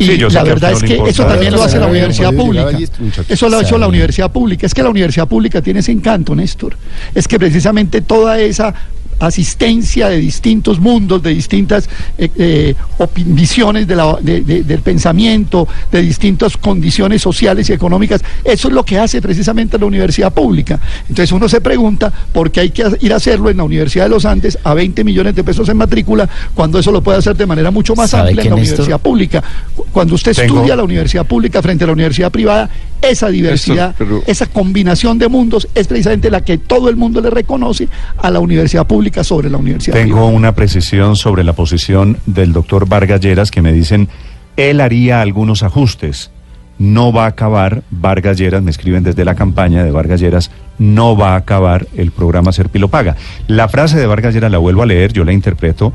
Y 0.00 0.04
Sí, 0.06 0.16
la 0.16 0.44
verdad 0.44 0.74
usted 0.74 0.86
es 0.92 0.98
no 0.98 1.04
que 1.04 1.10
eso 1.10 1.26
también 1.26 1.52
lo 1.52 1.62
hace 1.64 1.78
la 1.80 1.86
universidad 1.86 2.32
pública. 2.32 2.70
Eso 3.28 3.48
lo 3.48 3.58
ha 3.58 3.62
hecho 3.62 3.78
la 3.78 3.88
universidad 3.88 4.30
pública. 4.30 4.64
Es 4.64 4.72
que 4.72 4.82
la 4.84 4.90
universidad 4.90 5.26
pública 5.26 5.60
tiene 5.60 5.80
ese 5.80 5.90
encanto, 5.90 6.36
Néstor. 6.36 6.76
Es 7.16 7.26
que 7.26 7.36
precisamente 7.38 8.00
toda 8.00 8.38
esa 8.38 8.72
asistencia 9.20 10.08
de 10.08 10.18
distintos 10.18 10.78
mundos, 10.80 11.22
de 11.22 11.30
distintas 11.30 11.88
eh, 12.16 12.30
eh, 12.36 12.74
visiones 13.26 13.86
de 13.86 13.96
la- 13.96 14.18
de- 14.20 14.40
de- 14.42 14.62
del 14.62 14.80
pensamiento, 14.80 15.66
de 15.90 16.02
distintas 16.02 16.56
condiciones 16.56 17.22
sociales 17.22 17.68
y 17.70 17.72
económicas. 17.72 18.22
Eso 18.44 18.68
es 18.68 18.74
lo 18.74 18.84
que 18.84 18.98
hace 18.98 19.20
precisamente 19.20 19.78
la 19.78 19.86
universidad 19.86 20.32
pública. 20.32 20.78
Entonces 21.08 21.32
uno 21.32 21.48
se 21.48 21.60
pregunta 21.60 22.12
por 22.32 22.50
qué 22.50 22.60
hay 22.60 22.70
que 22.70 22.84
ir 23.00 23.12
a 23.12 23.16
hacerlo 23.16 23.50
en 23.50 23.56
la 23.58 23.64
Universidad 23.64 24.04
de 24.04 24.10
los 24.10 24.24
Andes 24.24 24.58
a 24.64 24.74
20 24.74 25.04
millones 25.04 25.34
de 25.34 25.44
pesos 25.44 25.68
en 25.68 25.76
matrícula, 25.76 26.28
cuando 26.54 26.78
eso 26.78 26.92
lo 26.92 27.02
puede 27.02 27.18
hacer 27.18 27.36
de 27.36 27.46
manera 27.46 27.70
mucho 27.70 27.94
más 27.94 28.10
¿Sabe 28.10 28.30
amplia 28.30 28.44
en 28.44 28.50
la 28.50 28.56
Néstor? 28.56 28.74
universidad 28.74 29.00
pública. 29.00 29.42
Cu- 29.74 29.86
Cuando 29.92 30.14
usted 30.14 30.34
Tengo- 30.34 30.56
estudia 30.56 30.76
la 30.76 30.84
universidad 30.84 31.26
pública 31.26 31.60
frente 31.62 31.84
a 31.84 31.86
la 31.88 31.92
universidad 31.92 32.30
privada, 32.30 32.70
esa 33.02 33.28
diversidad, 33.28 33.94
esa 34.26 34.46
combinación 34.46 35.18
de 35.18 35.28
mundos 35.28 35.68
es 35.74 35.86
precisamente 35.86 36.30
la 36.30 36.42
que 36.42 36.58
todo 36.58 36.88
el 36.88 36.96
mundo 36.96 37.20
le 37.20 37.30
reconoce 37.30 37.88
a 38.16 38.30
la 38.30 38.40
universidad 38.40 38.86
pública 38.86 39.24
sobre 39.24 39.50
la 39.50 39.58
universidad 39.58 39.94
Tengo 39.96 40.16
privada. 40.16 40.32
una 40.32 40.54
precisión 40.54 41.16
sobre 41.16 41.44
la 41.44 41.52
posición 41.52 42.18
del 42.26 42.52
doctor 42.52 42.88
Vargas 42.88 43.20
Lleras 43.20 43.50
que 43.50 43.62
me 43.62 43.72
dicen, 43.72 44.08
él 44.56 44.80
haría 44.80 45.20
algunos 45.20 45.62
ajustes. 45.62 46.30
No 46.78 47.12
va 47.12 47.24
a 47.24 47.28
acabar, 47.28 47.82
Vargas 47.90 48.38
Lleras, 48.38 48.62
me 48.62 48.70
escriben 48.70 49.02
desde 49.02 49.24
la 49.24 49.34
campaña 49.34 49.82
de 49.82 49.90
Vargas 49.90 50.20
Lleras, 50.20 50.50
no 50.78 51.16
va 51.16 51.32
a 51.32 51.36
acabar 51.36 51.88
el 51.96 52.12
programa 52.12 52.52
Serpilo 52.52 52.86
Paga. 52.88 53.16
La 53.48 53.68
frase 53.68 53.98
de 53.98 54.06
Vargas 54.06 54.32
Lleras 54.32 54.52
la 54.52 54.58
vuelvo 54.58 54.82
a 54.82 54.86
leer, 54.86 55.12
yo 55.12 55.24
la 55.24 55.32
interpreto 55.32 55.92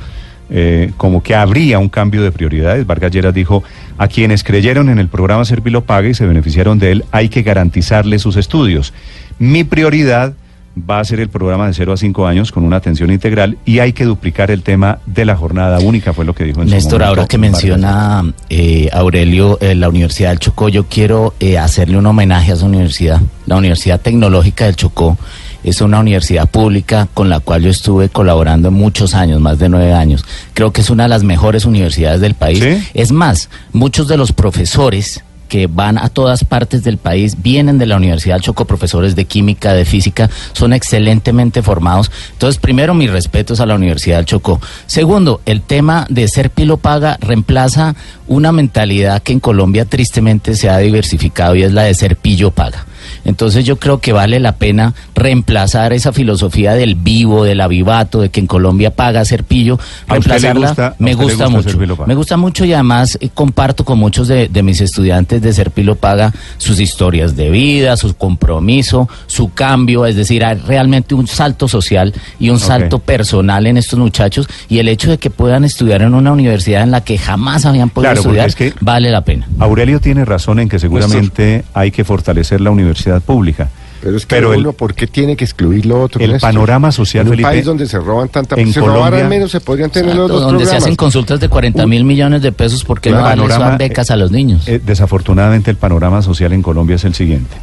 eh, 0.56 0.92
como 0.98 1.24
que 1.24 1.34
habría 1.34 1.80
un 1.80 1.90
cambio 1.90 2.22
de 2.22 2.32
prioridades. 2.32 2.86
Vargas 2.86 3.12
Lleras 3.12 3.34
dijo, 3.34 3.64
a 3.98 4.08
quienes 4.08 4.44
creyeron 4.44 4.90
en 4.90 5.00
el 5.00 5.08
programa 5.08 5.44
Servilo 5.46 5.84
Paga 5.84 6.10
y 6.10 6.14
se 6.14 6.28
beneficiaron 6.28 6.78
de 6.78 6.92
él, 6.92 7.06
hay 7.12 7.30
que 7.30 7.42
garantizarles 7.42 8.22
sus 8.22 8.38
estudios. 8.38 8.94
Mi 9.40 9.64
prioridad 9.64 10.34
va 10.78 11.00
a 11.00 11.06
ser 11.06 11.20
el 11.20 11.30
programa 11.30 11.68
de 11.68 11.74
0 11.74 11.94
a 11.94 11.98
5 11.98 12.28
años 12.28 12.52
con 12.52 12.64
una 12.64 12.78
atención 12.78 13.12
integral 13.12 13.58
y 13.66 13.80
hay 13.80 13.94
que 13.94 14.06
duplicar 14.06 14.52
el 14.52 14.64
tema 14.64 15.00
de 15.06 15.26
la 15.26 15.36
jornada 15.36 15.80
única, 15.80 16.14
fue 16.14 16.26
lo 16.26 16.34
que 16.34 16.44
dijo 16.44 16.62
en 16.62 16.70
su 16.70 16.74
Néstor, 16.74 17.00
momento 17.00 17.10
ahora 17.10 17.28
que 17.28 17.38
menciona 17.38 18.34
eh, 18.50 18.90
Aurelio 18.92 19.60
eh, 19.62 19.76
la 19.76 19.90
Universidad 19.90 20.30
del 20.30 20.40
Chocó, 20.40 20.70
yo 20.70 20.86
quiero 20.86 21.34
eh, 21.40 21.58
hacerle 21.58 21.98
un 21.98 22.06
homenaje 22.06 22.52
a 22.52 22.56
esa 22.56 22.66
universidad. 22.66 23.22
La 23.46 23.58
Universidad 23.58 24.00
Tecnológica 24.00 24.66
del 24.66 24.76
Chocó 24.76 25.18
es 25.64 25.82
una 25.82 26.00
universidad 26.00 26.50
pública 26.50 27.08
con 27.14 27.30
la 27.30 27.40
cual 27.40 27.64
yo 27.64 27.70
estuve 27.70 28.10
colaborando 28.10 28.72
muchos 28.72 29.14
años, 29.14 29.40
más 29.42 29.60
de 29.60 29.70
nueve 29.70 29.94
años. 29.94 30.26
Creo 30.54 30.72
que 30.72 30.82
es 30.82 30.90
una 30.90 31.04
de 31.04 31.10
las 31.10 31.24
mejores 31.24 31.66
universidades 31.66 32.22
del 32.22 32.36
país. 32.36 32.60
¿Sí? 32.60 32.88
Es 32.94 33.12
más, 33.12 33.50
muchos 33.72 34.08
de 34.08 34.18
los 34.18 34.32
profesores 34.32 35.24
que 35.54 35.68
van 35.68 36.00
a 36.00 36.10
todas 36.10 36.44
partes 36.46 36.84
del 36.84 36.98
país, 36.98 37.44
vienen 37.44 37.78
de 37.78 37.86
la 37.86 37.98
Universidad 37.98 38.38
del 38.38 38.42
Chocó, 38.42 38.66
profesores 38.66 39.16
de 39.16 39.26
química, 39.26 39.72
de 39.74 39.86
física, 39.86 40.28
son 40.54 40.74
excelentemente 40.74 41.62
formados. 41.62 42.10
Entonces, 42.32 42.60
primero, 42.60 42.96
mis 42.96 43.12
respetos 43.12 43.60
a 43.60 43.68
la 43.68 43.76
Universidad 43.76 44.18
del 44.18 44.26
Chocó. 44.26 44.60
Segundo, 44.88 45.42
el 45.46 45.62
tema 45.62 46.08
de 46.10 46.28
ser 46.28 46.50
pilo 46.50 46.78
paga 46.78 47.20
reemplaza 47.22 47.96
una 48.28 48.52
mentalidad 48.52 49.22
que 49.22 49.34
en 49.34 49.40
Colombia 49.40 49.86
tristemente 49.86 50.56
se 50.56 50.72
ha 50.72 50.80
diversificado 50.80 51.56
y 51.56 51.62
es 51.62 51.72
la 51.72 51.84
de 51.84 51.94
ser 51.94 52.16
pillo 52.16 52.50
paga. 52.50 52.88
Entonces 53.26 53.66
yo 53.66 53.78
creo 53.78 54.00
que 54.00 54.14
vale 54.14 54.40
la 54.40 54.54
pena 54.56 54.94
reemplazar 55.16 55.94
esa 55.94 56.14
filosofía 56.14 56.74
del 56.74 56.96
vivo, 56.96 57.44
del 57.44 57.62
avivato, 57.62 58.22
de 58.22 58.30
que 58.30 58.40
en 58.40 58.48
Colombia 58.48 58.92
paga 58.92 59.24
ser 59.26 59.44
pillo, 59.44 59.76
¿A 60.08 60.18
usted 60.18 60.32
le 60.32 60.40
reemplazarla 60.40 60.68
gusta- 60.68 60.96
me 61.00 61.12
usted 61.16 61.26
le 61.28 61.34
gusta 61.34 61.50
mucho. 61.50 62.06
Me 62.08 62.16
gusta 62.16 62.38
mucho 62.38 62.66
y 62.66 62.74
además 62.74 63.18
eh, 63.22 63.30
comparto 63.34 63.84
con 63.86 64.00
muchos 64.00 64.28
de, 64.28 64.48
de 64.50 64.64
mis 64.64 64.82
estudiantes 64.82 65.42
de 65.42 65.54
Ser 65.54 65.72
Pilo 65.72 65.96
Paga 65.96 66.34
sus 66.58 66.80
historias 66.80 67.36
de 67.36 67.50
vida, 67.50 67.98
su 67.98 68.14
compromiso, 68.16 69.10
su 69.28 69.54
cambio, 69.54 70.06
es 70.06 70.16
decir, 70.16 70.44
hay 70.46 70.58
realmente 70.58 71.16
un 71.16 71.28
salto 71.28 71.68
social 71.68 72.14
y 72.40 72.50
un 72.50 72.60
salto 72.60 73.00
personal 73.00 73.68
en 73.68 73.78
estos 73.78 74.00
muchachos 74.00 74.48
y 74.70 74.80
el 74.80 74.88
hecho 74.88 75.10
de 75.10 75.18
que 75.18 75.30
puedan 75.30 75.64
estudiar 75.64 76.02
en 76.02 76.14
una 76.14 76.32
universidad 76.32 76.84
en 76.84 76.92
la 76.92 77.02
que 77.04 77.18
jamás 77.18 77.66
habían 77.66 77.90
podido 77.90 78.12
Claro, 78.14 78.22
estudiar 78.22 78.48
es 78.50 78.56
que- 78.56 78.74
vale 78.82 79.10
la 79.12 79.22
pena. 79.24 79.48
Aurelio 79.60 80.00
tiene 80.00 80.26
razón 80.26 80.60
en 80.60 80.70
que 80.70 80.80
seguramente 80.80 81.64
hay 81.74 81.92
que 81.92 82.04
fortalecer 82.04 82.62
la 82.62 82.72
universidad 82.72 83.03
pública. 83.22 83.70
Pero 84.02 84.18
es 84.18 84.26
que 84.26 84.36
Pero 84.36 84.54
el- 84.54 84.60
uno, 84.60 84.74
¿por 84.74 84.94
qué 84.94 85.08
tiene 85.08 85.38
que 85.38 85.46
excluir 85.46 85.86
lo 85.86 86.02
otro? 86.02 86.22
el 86.22 86.32
Néstor? 86.34 86.50
panorama 86.50 86.92
social, 86.92 87.22
En 87.22 87.28
un 87.28 87.32
Felipe, 87.34 87.50
país 87.50 87.64
donde 87.66 87.86
se 87.88 87.98
roban 88.00 88.28
tanta... 88.28 88.56
en 88.60 88.68
si 88.74 88.80
Colombia- 88.80 88.96
robaran 89.10 89.30
menos 89.30 89.50
se 89.52 89.62
podrían 89.62 89.90
tener 89.92 90.08
los 90.14 90.26
Exacto, 90.26 90.34
dos 90.34 90.42
donde 90.44 90.60
se 90.60 90.64
programas. 90.66 90.84
hacen 90.84 90.96
consultas 90.98 91.40
de 91.40 91.48
40 91.50 91.88
mil 91.88 92.04
millones 92.04 92.42
de 92.42 92.52
pesos 92.52 92.84
porque 92.84 93.10
El 93.10 93.16
no 93.16 93.22
panorama, 93.22 93.70
dan 93.70 93.78
becas 93.78 94.10
eh, 94.10 94.14
a 94.14 94.16
los 94.18 94.30
niños. 94.32 94.68
Eh, 94.68 94.82
desafortunadamente 94.86 95.72
el 95.72 95.78
panorama 95.78 96.22
social 96.22 96.52
en 96.52 96.62
Colombia 96.62 96.98
es 96.98 97.06
el 97.06 97.14
siguiente. 97.14 97.56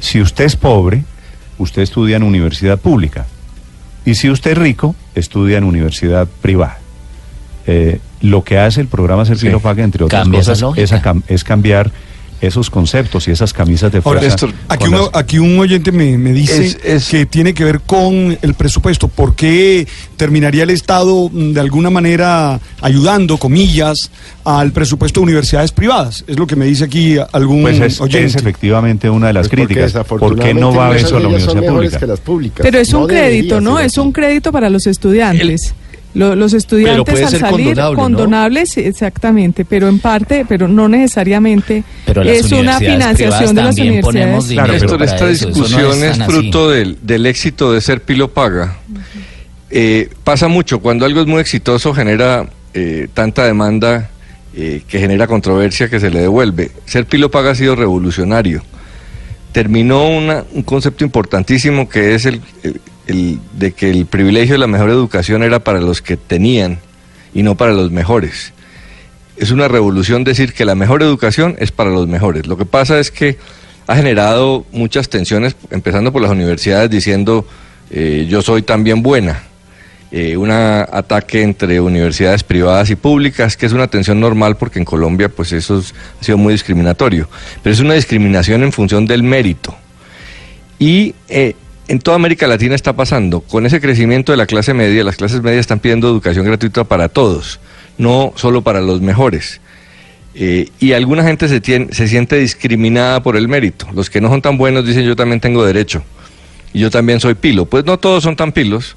Si 0.00 0.20
usted 0.20 0.44
es 0.44 0.56
pobre, 0.56 1.04
usted 1.56 1.80
estudia 1.80 2.18
en 2.18 2.24
universidad 2.24 2.78
pública. 2.78 3.24
Y 4.04 4.16
si 4.16 4.28
usted 4.28 4.50
es 4.52 4.58
rico, 4.58 4.94
estudia 5.14 5.56
en 5.56 5.64
universidad 5.64 6.28
privada. 6.42 6.78
Eh, 7.66 8.00
lo 8.20 8.44
que 8.44 8.58
hace 8.58 8.80
el 8.82 8.86
programa 8.86 9.24
Servilo 9.24 9.58
Sí. 9.58 9.62
Paga, 9.64 9.82
entre 9.82 10.04
otras 10.04 10.22
Cambia 10.22 10.40
cosas, 10.40 10.62
es, 10.76 10.92
cam- 10.92 11.22
es 11.26 11.42
cambiar 11.42 11.90
esos 12.40 12.68
conceptos 12.70 13.26
y 13.28 13.30
esas 13.30 13.52
camisas 13.52 13.90
de 13.92 13.98
Ahora, 14.04 14.20
fuerza. 14.20 14.46
Néstor, 14.46 14.52
aquí, 14.68 14.84
con 14.84 14.94
un, 14.94 15.00
las- 15.00 15.10
aquí 15.14 15.38
un 15.38 15.58
oyente 15.58 15.90
me, 15.92 16.18
me 16.18 16.32
dice 16.32 16.66
Es- 16.66 16.78
es- 16.84 17.08
que 17.08 17.26
tiene 17.26 17.54
que 17.54 17.64
ver 17.64 17.80
con 17.80 18.36
el 18.42 18.54
presupuesto. 18.54 19.08
¿Por 19.08 19.34
qué 19.34 19.86
terminaría 20.16 20.62
el 20.64 20.70
Estado 20.70 21.28
mm, 21.32 21.52
de 21.52 21.60
alguna 21.60 21.90
manera 21.90 22.60
ayudando, 22.80 23.38
comillas, 23.38 24.10
al 24.44 24.72
presupuesto 24.72 25.20
de 25.20 25.24
universidades 25.24 25.72
privadas? 25.72 26.24
Es 26.26 26.38
lo 26.38 26.46
que 26.46 26.56
me 26.56 26.66
dice 26.66 26.84
aquí 26.84 27.16
algún 27.32 27.62
Pues 27.62 27.80
es, 27.80 28.00
oyente. 28.00 28.26
es 28.26 28.36
efectivamente 28.36 29.08
una 29.10 29.28
de 29.28 29.32
las 29.32 29.48
Pues 29.48 29.60
porque 29.60 29.74
críticas. 29.74 30.04
¿Por 30.06 30.38
qué 30.38 30.52
no 30.54 30.74
va 30.74 30.94
eso 30.96 31.16
a 31.16 31.20
la 31.20 31.28
universidad 31.28 31.64
pública? 31.66 31.98
que 31.98 32.06
las 32.06 32.20
públicas. 32.20 32.60
Pero 32.62 32.78
es 32.78 32.92
No 32.92 33.00
un 33.00 33.06
crédito, 33.08 33.60
¿no? 33.60 33.78
Es 33.78 33.96
un 33.98 34.12
crédito 34.12 34.52
para 34.52 34.68
los 34.70 34.86
estudiantes. 34.86 35.74
Lo- 36.18 36.34
los 36.34 36.52
Pero 36.52 36.58
estudiantes 36.58 37.12
puede 37.12 37.24
al 37.24 37.30
ser 37.30 37.40
salir 37.40 37.66
condonable, 37.66 37.96
¿no? 37.96 38.02
condonables, 38.02 38.76
exactamente, 38.78 39.64
pero 39.64 39.88
en 39.88 39.98
parte, 39.98 40.44
pero 40.48 40.66
no 40.68 40.88
necesariamente 40.88 41.84
Pero 42.06 42.24
las 42.24 42.36
es 42.36 42.52
una 42.52 42.78
financiación 42.78 43.54
de 43.54 43.62
las 43.62 43.78
universidades. 43.78 44.46
Claro, 44.46 44.72
Néstor, 44.72 44.98
para 44.98 45.04
esta 45.12 45.30
eso, 45.30 45.48
eso 45.48 45.58
no 45.58 45.64
discusión 45.64 46.04
es, 46.04 46.24
fruto 46.24 46.70
del, 46.70 46.98
del 47.02 47.26
éxito 47.26 47.72
de 47.72 47.80
ser 47.80 48.00
pilo 48.02 48.32
paga. 48.32 48.76
Eh, 49.70 50.08
pasa 50.24 50.48
mucho, 50.48 50.78
cuando 50.80 51.04
algo 51.06 51.20
es 51.20 51.26
muy 51.26 51.40
exitoso 51.40 51.92
genera 51.92 52.48
eh, 52.74 53.08
tanta 53.12 53.44
demanda 53.44 54.10
eh, 54.54 54.82
que 54.88 54.98
genera 55.00 55.26
controversia 55.26 55.88
que 55.90 56.00
se 56.00 56.10
le 56.10 56.20
devuelve. 56.20 56.70
Ser 56.86 57.04
pilo 57.06 57.30
paga 57.30 57.50
ha 57.50 57.54
sido 57.54 57.74
revolucionario. 57.76 58.62
Terminó 59.52 60.06
una- 60.08 60.44
un 60.52 60.62
concepto 60.62 61.04
importantísimo 61.04 61.88
que 61.88 62.14
es 62.14 62.26
el, 62.26 62.40
el- 62.62 62.80
de 63.06 63.72
que 63.72 63.90
el 63.90 64.06
privilegio 64.06 64.54
de 64.54 64.58
la 64.58 64.66
mejor 64.66 64.90
educación 64.90 65.42
era 65.42 65.60
para 65.60 65.80
los 65.80 66.02
que 66.02 66.16
tenían 66.16 66.78
y 67.34 67.42
no 67.42 67.54
para 67.54 67.72
los 67.72 67.90
mejores 67.90 68.52
es 69.36 69.50
una 69.50 69.68
revolución 69.68 70.24
decir 70.24 70.54
que 70.54 70.64
la 70.64 70.74
mejor 70.74 71.02
educación 71.02 71.56
es 71.58 71.70
para 71.70 71.90
los 71.90 72.08
mejores. 72.08 72.46
Lo 72.46 72.56
que 72.56 72.64
pasa 72.64 72.98
es 72.98 73.10
que 73.10 73.36
ha 73.86 73.94
generado 73.94 74.64
muchas 74.72 75.10
tensiones, 75.10 75.56
empezando 75.70 76.10
por 76.10 76.22
las 76.22 76.30
universidades 76.30 76.88
diciendo 76.88 77.46
eh, 77.90 78.26
yo 78.30 78.40
soy 78.40 78.62
también 78.62 79.02
buena. 79.02 79.42
Eh, 80.10 80.38
un 80.38 80.50
ataque 80.50 81.42
entre 81.42 81.78
universidades 81.82 82.44
privadas 82.44 82.88
y 82.88 82.96
públicas, 82.96 83.58
que 83.58 83.66
es 83.66 83.72
una 83.72 83.88
tensión 83.88 84.18
normal 84.20 84.56
porque 84.56 84.78
en 84.78 84.86
Colombia 84.86 85.28
pues 85.28 85.52
eso 85.52 85.80
es- 85.80 85.92
ha 86.18 86.24
sido 86.24 86.38
muy 86.38 86.54
discriminatorio. 86.54 87.28
Pero 87.62 87.74
es 87.74 87.80
una 87.80 87.92
discriminación 87.92 88.62
en 88.62 88.72
función 88.72 89.04
del 89.04 89.22
mérito. 89.22 89.76
Y 90.78 91.14
eh, 91.28 91.54
en 91.88 91.98
toda 92.00 92.16
América 92.16 92.46
Latina 92.46 92.74
está 92.74 92.94
pasando. 92.94 93.40
Con 93.40 93.66
ese 93.66 93.80
crecimiento 93.80 94.32
de 94.32 94.38
la 94.38 94.46
clase 94.46 94.74
media, 94.74 95.04
las 95.04 95.16
clases 95.16 95.42
medias 95.42 95.60
están 95.60 95.78
pidiendo 95.80 96.08
educación 96.08 96.44
gratuita 96.44 96.84
para 96.84 97.08
todos, 97.08 97.60
no 97.98 98.32
solo 98.36 98.62
para 98.62 98.80
los 98.80 99.00
mejores. 99.00 99.60
Eh, 100.34 100.68
y 100.80 100.92
alguna 100.92 101.22
gente 101.22 101.48
se, 101.48 101.62
tien- 101.62 101.90
se 101.92 102.08
siente 102.08 102.36
discriminada 102.36 103.22
por 103.22 103.36
el 103.36 103.48
mérito. 103.48 103.86
Los 103.94 104.10
que 104.10 104.20
no 104.20 104.28
son 104.28 104.42
tan 104.42 104.58
buenos 104.58 104.86
dicen 104.86 105.04
yo 105.04 105.16
también 105.16 105.40
tengo 105.40 105.64
derecho. 105.64 106.02
Y 106.72 106.80
yo 106.80 106.90
también 106.90 107.20
soy 107.20 107.34
pilo. 107.34 107.64
Pues 107.66 107.84
no 107.86 107.98
todos 107.98 108.22
son 108.22 108.36
tan 108.36 108.52
pilos, 108.52 108.96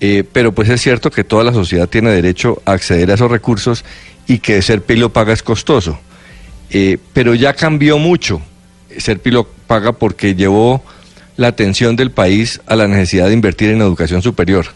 eh, 0.00 0.24
pero 0.32 0.52
pues 0.52 0.68
es 0.68 0.80
cierto 0.80 1.10
que 1.10 1.22
toda 1.22 1.44
la 1.44 1.52
sociedad 1.52 1.88
tiene 1.88 2.10
derecho 2.10 2.60
a 2.64 2.72
acceder 2.72 3.10
a 3.10 3.14
esos 3.14 3.30
recursos 3.30 3.84
y 4.26 4.38
que 4.38 4.60
ser 4.62 4.82
pilo 4.82 5.12
paga 5.12 5.32
es 5.32 5.42
costoso. 5.42 5.98
Eh, 6.70 6.98
pero 7.12 7.34
ya 7.34 7.52
cambió 7.52 7.98
mucho 7.98 8.40
ser 8.98 9.20
pilo 9.20 9.46
paga 9.66 9.92
porque 9.92 10.34
llevó 10.34 10.82
la 11.36 11.48
atención 11.48 11.96
del 11.96 12.10
país 12.10 12.60
a 12.66 12.76
la 12.76 12.86
necesidad 12.86 13.28
de 13.28 13.34
invertir 13.34 13.70
en 13.70 13.80
educación 13.80 14.22
superior. 14.22 14.66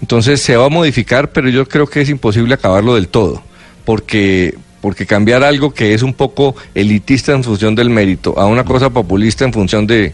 Entonces 0.00 0.42
se 0.42 0.56
va 0.56 0.66
a 0.66 0.70
modificar, 0.70 1.32
pero 1.32 1.48
yo 1.48 1.66
creo 1.66 1.86
que 1.86 2.02
es 2.02 2.10
imposible 2.10 2.54
acabarlo 2.54 2.94
del 2.94 3.08
todo, 3.08 3.42
porque, 3.84 4.54
porque 4.80 5.06
cambiar 5.06 5.42
algo 5.42 5.72
que 5.72 5.94
es 5.94 6.02
un 6.02 6.12
poco 6.12 6.54
elitista 6.74 7.32
en 7.32 7.42
función 7.42 7.74
del 7.74 7.88
mérito 7.88 8.38
a 8.38 8.46
una 8.46 8.64
cosa 8.64 8.90
populista 8.90 9.44
en 9.44 9.52
función 9.52 9.86
de, 9.86 10.12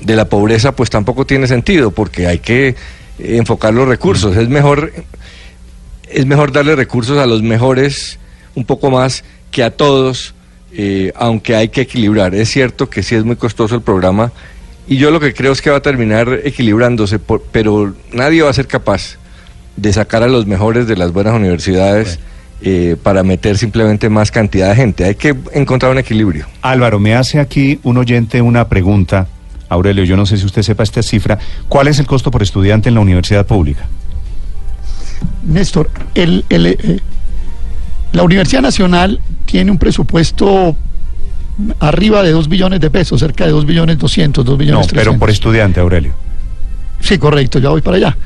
de 0.00 0.16
la 0.16 0.28
pobreza, 0.28 0.72
pues 0.72 0.90
tampoco 0.90 1.26
tiene 1.26 1.46
sentido, 1.46 1.90
porque 1.90 2.26
hay 2.26 2.38
que 2.38 2.76
enfocar 3.18 3.74
los 3.74 3.88
recursos. 3.88 4.36
Es 4.36 4.48
mejor, 4.48 4.92
es 6.08 6.26
mejor 6.26 6.52
darle 6.52 6.76
recursos 6.76 7.18
a 7.18 7.26
los 7.26 7.42
mejores 7.42 8.18
un 8.54 8.64
poco 8.64 8.90
más 8.90 9.24
que 9.50 9.62
a 9.62 9.70
todos, 9.70 10.34
eh, 10.72 11.12
aunque 11.16 11.56
hay 11.56 11.68
que 11.68 11.80
equilibrar. 11.80 12.34
Es 12.34 12.50
cierto 12.50 12.88
que 12.88 13.02
sí 13.02 13.14
es 13.14 13.24
muy 13.24 13.36
costoso 13.36 13.74
el 13.74 13.82
programa 13.82 14.32
y 14.88 14.96
yo 14.96 15.10
lo 15.10 15.20
que 15.20 15.34
creo 15.34 15.52
es 15.52 15.60
que 15.62 15.70
va 15.70 15.76
a 15.78 15.82
terminar 15.82 16.40
equilibrándose, 16.44 17.18
por- 17.18 17.42
pero 17.52 17.94
nadie 18.12 18.42
va 18.42 18.50
a 18.50 18.52
ser 18.52 18.66
capaz 18.66 19.16
de 19.76 19.92
sacar 19.92 20.22
a 20.22 20.28
los 20.28 20.46
mejores 20.46 20.86
de 20.88 20.96
las 20.96 21.12
buenas 21.12 21.34
universidades 21.34 22.18
eh, 22.62 22.96
para 23.02 23.22
meter 23.22 23.56
simplemente 23.56 24.08
más 24.08 24.30
cantidad 24.32 24.70
de 24.70 24.74
gente. 24.74 25.04
Hay 25.04 25.14
que 25.14 25.36
encontrar 25.52 25.92
un 25.92 25.98
equilibrio. 25.98 26.46
Álvaro, 26.62 26.98
me 26.98 27.14
hace 27.14 27.38
aquí 27.38 27.78
un 27.84 27.96
oyente 27.98 28.42
una 28.42 28.66
pregunta. 28.68 29.28
Aurelio, 29.68 30.02
yo 30.04 30.16
no 30.16 30.26
sé 30.26 30.36
si 30.38 30.46
usted 30.46 30.62
sepa 30.62 30.82
esta 30.82 31.02
cifra. 31.02 31.38
¿Cuál 31.68 31.86
es 31.88 31.98
el 32.00 32.06
costo 32.06 32.30
por 32.32 32.42
estudiante 32.42 32.88
en 32.88 32.94
la 32.96 33.00
universidad 33.02 33.46
pública? 33.46 33.86
Néstor, 35.44 35.90
el, 36.14 36.44
el, 36.48 36.66
eh, 36.66 37.00
la 38.12 38.22
Universidad 38.22 38.62
Nacional 38.62 39.20
tiene 39.46 39.70
un 39.70 39.78
presupuesto 39.78 40.76
arriba 41.80 42.22
de 42.22 42.32
2 42.32 42.48
billones 42.48 42.80
de 42.80 42.90
pesos, 42.90 43.20
cerca 43.20 43.44
de 43.44 43.52
2 43.52 43.66
billones 43.66 43.98
200, 43.98 44.44
2 44.44 44.52
No, 44.52 44.58
billones 44.58 44.86
pero 44.88 45.02
300. 45.02 45.18
por 45.20 45.30
estudiante, 45.30 45.80
Aurelio. 45.80 46.12
Sí, 47.00 47.18
correcto, 47.18 47.58
ya 47.58 47.70
voy 47.70 47.80
para 47.80 47.96
allá. 47.96 48.16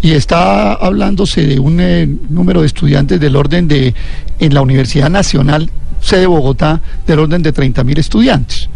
Y 0.00 0.12
está 0.12 0.74
hablándose 0.74 1.46
de 1.46 1.58
un 1.58 1.78
eh, 1.80 2.08
número 2.30 2.60
de 2.60 2.66
estudiantes 2.66 3.20
del 3.20 3.36
orden 3.36 3.68
de, 3.68 3.94
en 4.38 4.54
la 4.54 4.62
Universidad 4.62 5.10
Nacional, 5.10 5.70
sede 6.00 6.26
Bogotá, 6.26 6.80
del 7.06 7.20
orden 7.20 7.42
de 7.42 7.52
30 7.52 7.84
mil 7.84 7.98
estudiantes. 7.98 8.68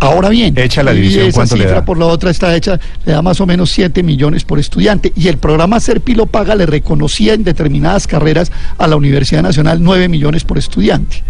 Ahora 0.00 0.28
bien, 0.28 0.54
Hecha 0.56 0.82
la 0.82 0.92
esa 0.92 1.32
¿cuánto 1.32 1.56
le 1.56 1.62
cifra 1.64 1.80
da? 1.80 1.84
por 1.84 1.98
la 1.98 2.06
otra 2.06 2.30
está 2.30 2.54
hecha, 2.54 2.78
le 3.04 3.12
da 3.12 3.22
más 3.22 3.40
o 3.40 3.46
menos 3.46 3.70
7 3.70 4.02
millones 4.02 4.44
por 4.44 4.58
estudiante. 4.58 5.12
Y 5.16 5.28
el 5.28 5.38
programa 5.38 5.80
Serpilo 5.80 6.26
Paga 6.26 6.54
le 6.54 6.66
reconocía 6.66 7.34
en 7.34 7.42
determinadas 7.42 8.06
carreras 8.06 8.52
a 8.78 8.86
la 8.86 8.96
Universidad 8.96 9.42
Nacional 9.42 9.82
9 9.82 10.08
millones 10.08 10.44
por 10.44 10.56
estudiante. 10.58 11.22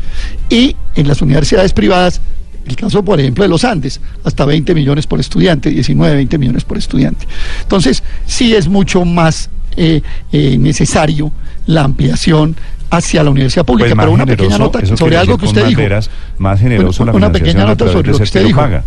Y 0.51 0.77
en 0.97 1.09
las 1.09 1.23
universidades 1.23 1.73
privadas, 1.73 2.21
el 2.69 2.77
caso, 2.77 3.03
por 3.05 3.19
ejemplo, 3.21 3.43
de 3.45 3.49
los 3.49 3.65
Andes, 3.65 4.01
hasta 4.25 4.45
20 4.45 4.75
millones 4.75 5.07
por 5.07 5.21
estudiante, 5.21 5.71
19, 5.71 6.15
20 6.17 6.39
millones 6.39 6.65
por 6.65 6.79
estudiante. 6.79 7.27
Entonces, 7.63 8.03
sí 8.27 8.55
es 8.55 8.69
mucho 8.69 9.05
más 9.05 9.51
eh, 9.77 10.03
eh, 10.33 10.57
necesario 10.59 11.31
la 11.67 11.85
ampliación 11.85 12.57
hacia 12.91 13.23
la 13.23 13.31
universidad 13.31 13.65
pública. 13.67 13.91
Pues 13.95 13.99
Pero 13.99 14.13
una 14.13 14.25
pequeña 14.27 14.51
generoso, 14.51 14.65
nota 14.73 14.79
eso 14.85 14.97
sobre 14.97 15.17
algo 15.19 15.37
que 15.39 15.47
usted 15.47 15.67
dijo. 15.67 15.81
veras, 15.81 16.11
más 16.39 16.59
generoso 16.61 17.03
Una- 17.03 17.13
la 17.13 17.17
una 17.17 17.33
pequeña 17.33 17.65
nota 17.67 17.87
sobre 17.93 18.11
lo 18.11 18.17
que 18.17 18.23
usted 18.25 18.45
dijo. 18.45 18.61
Paga. 18.61 18.83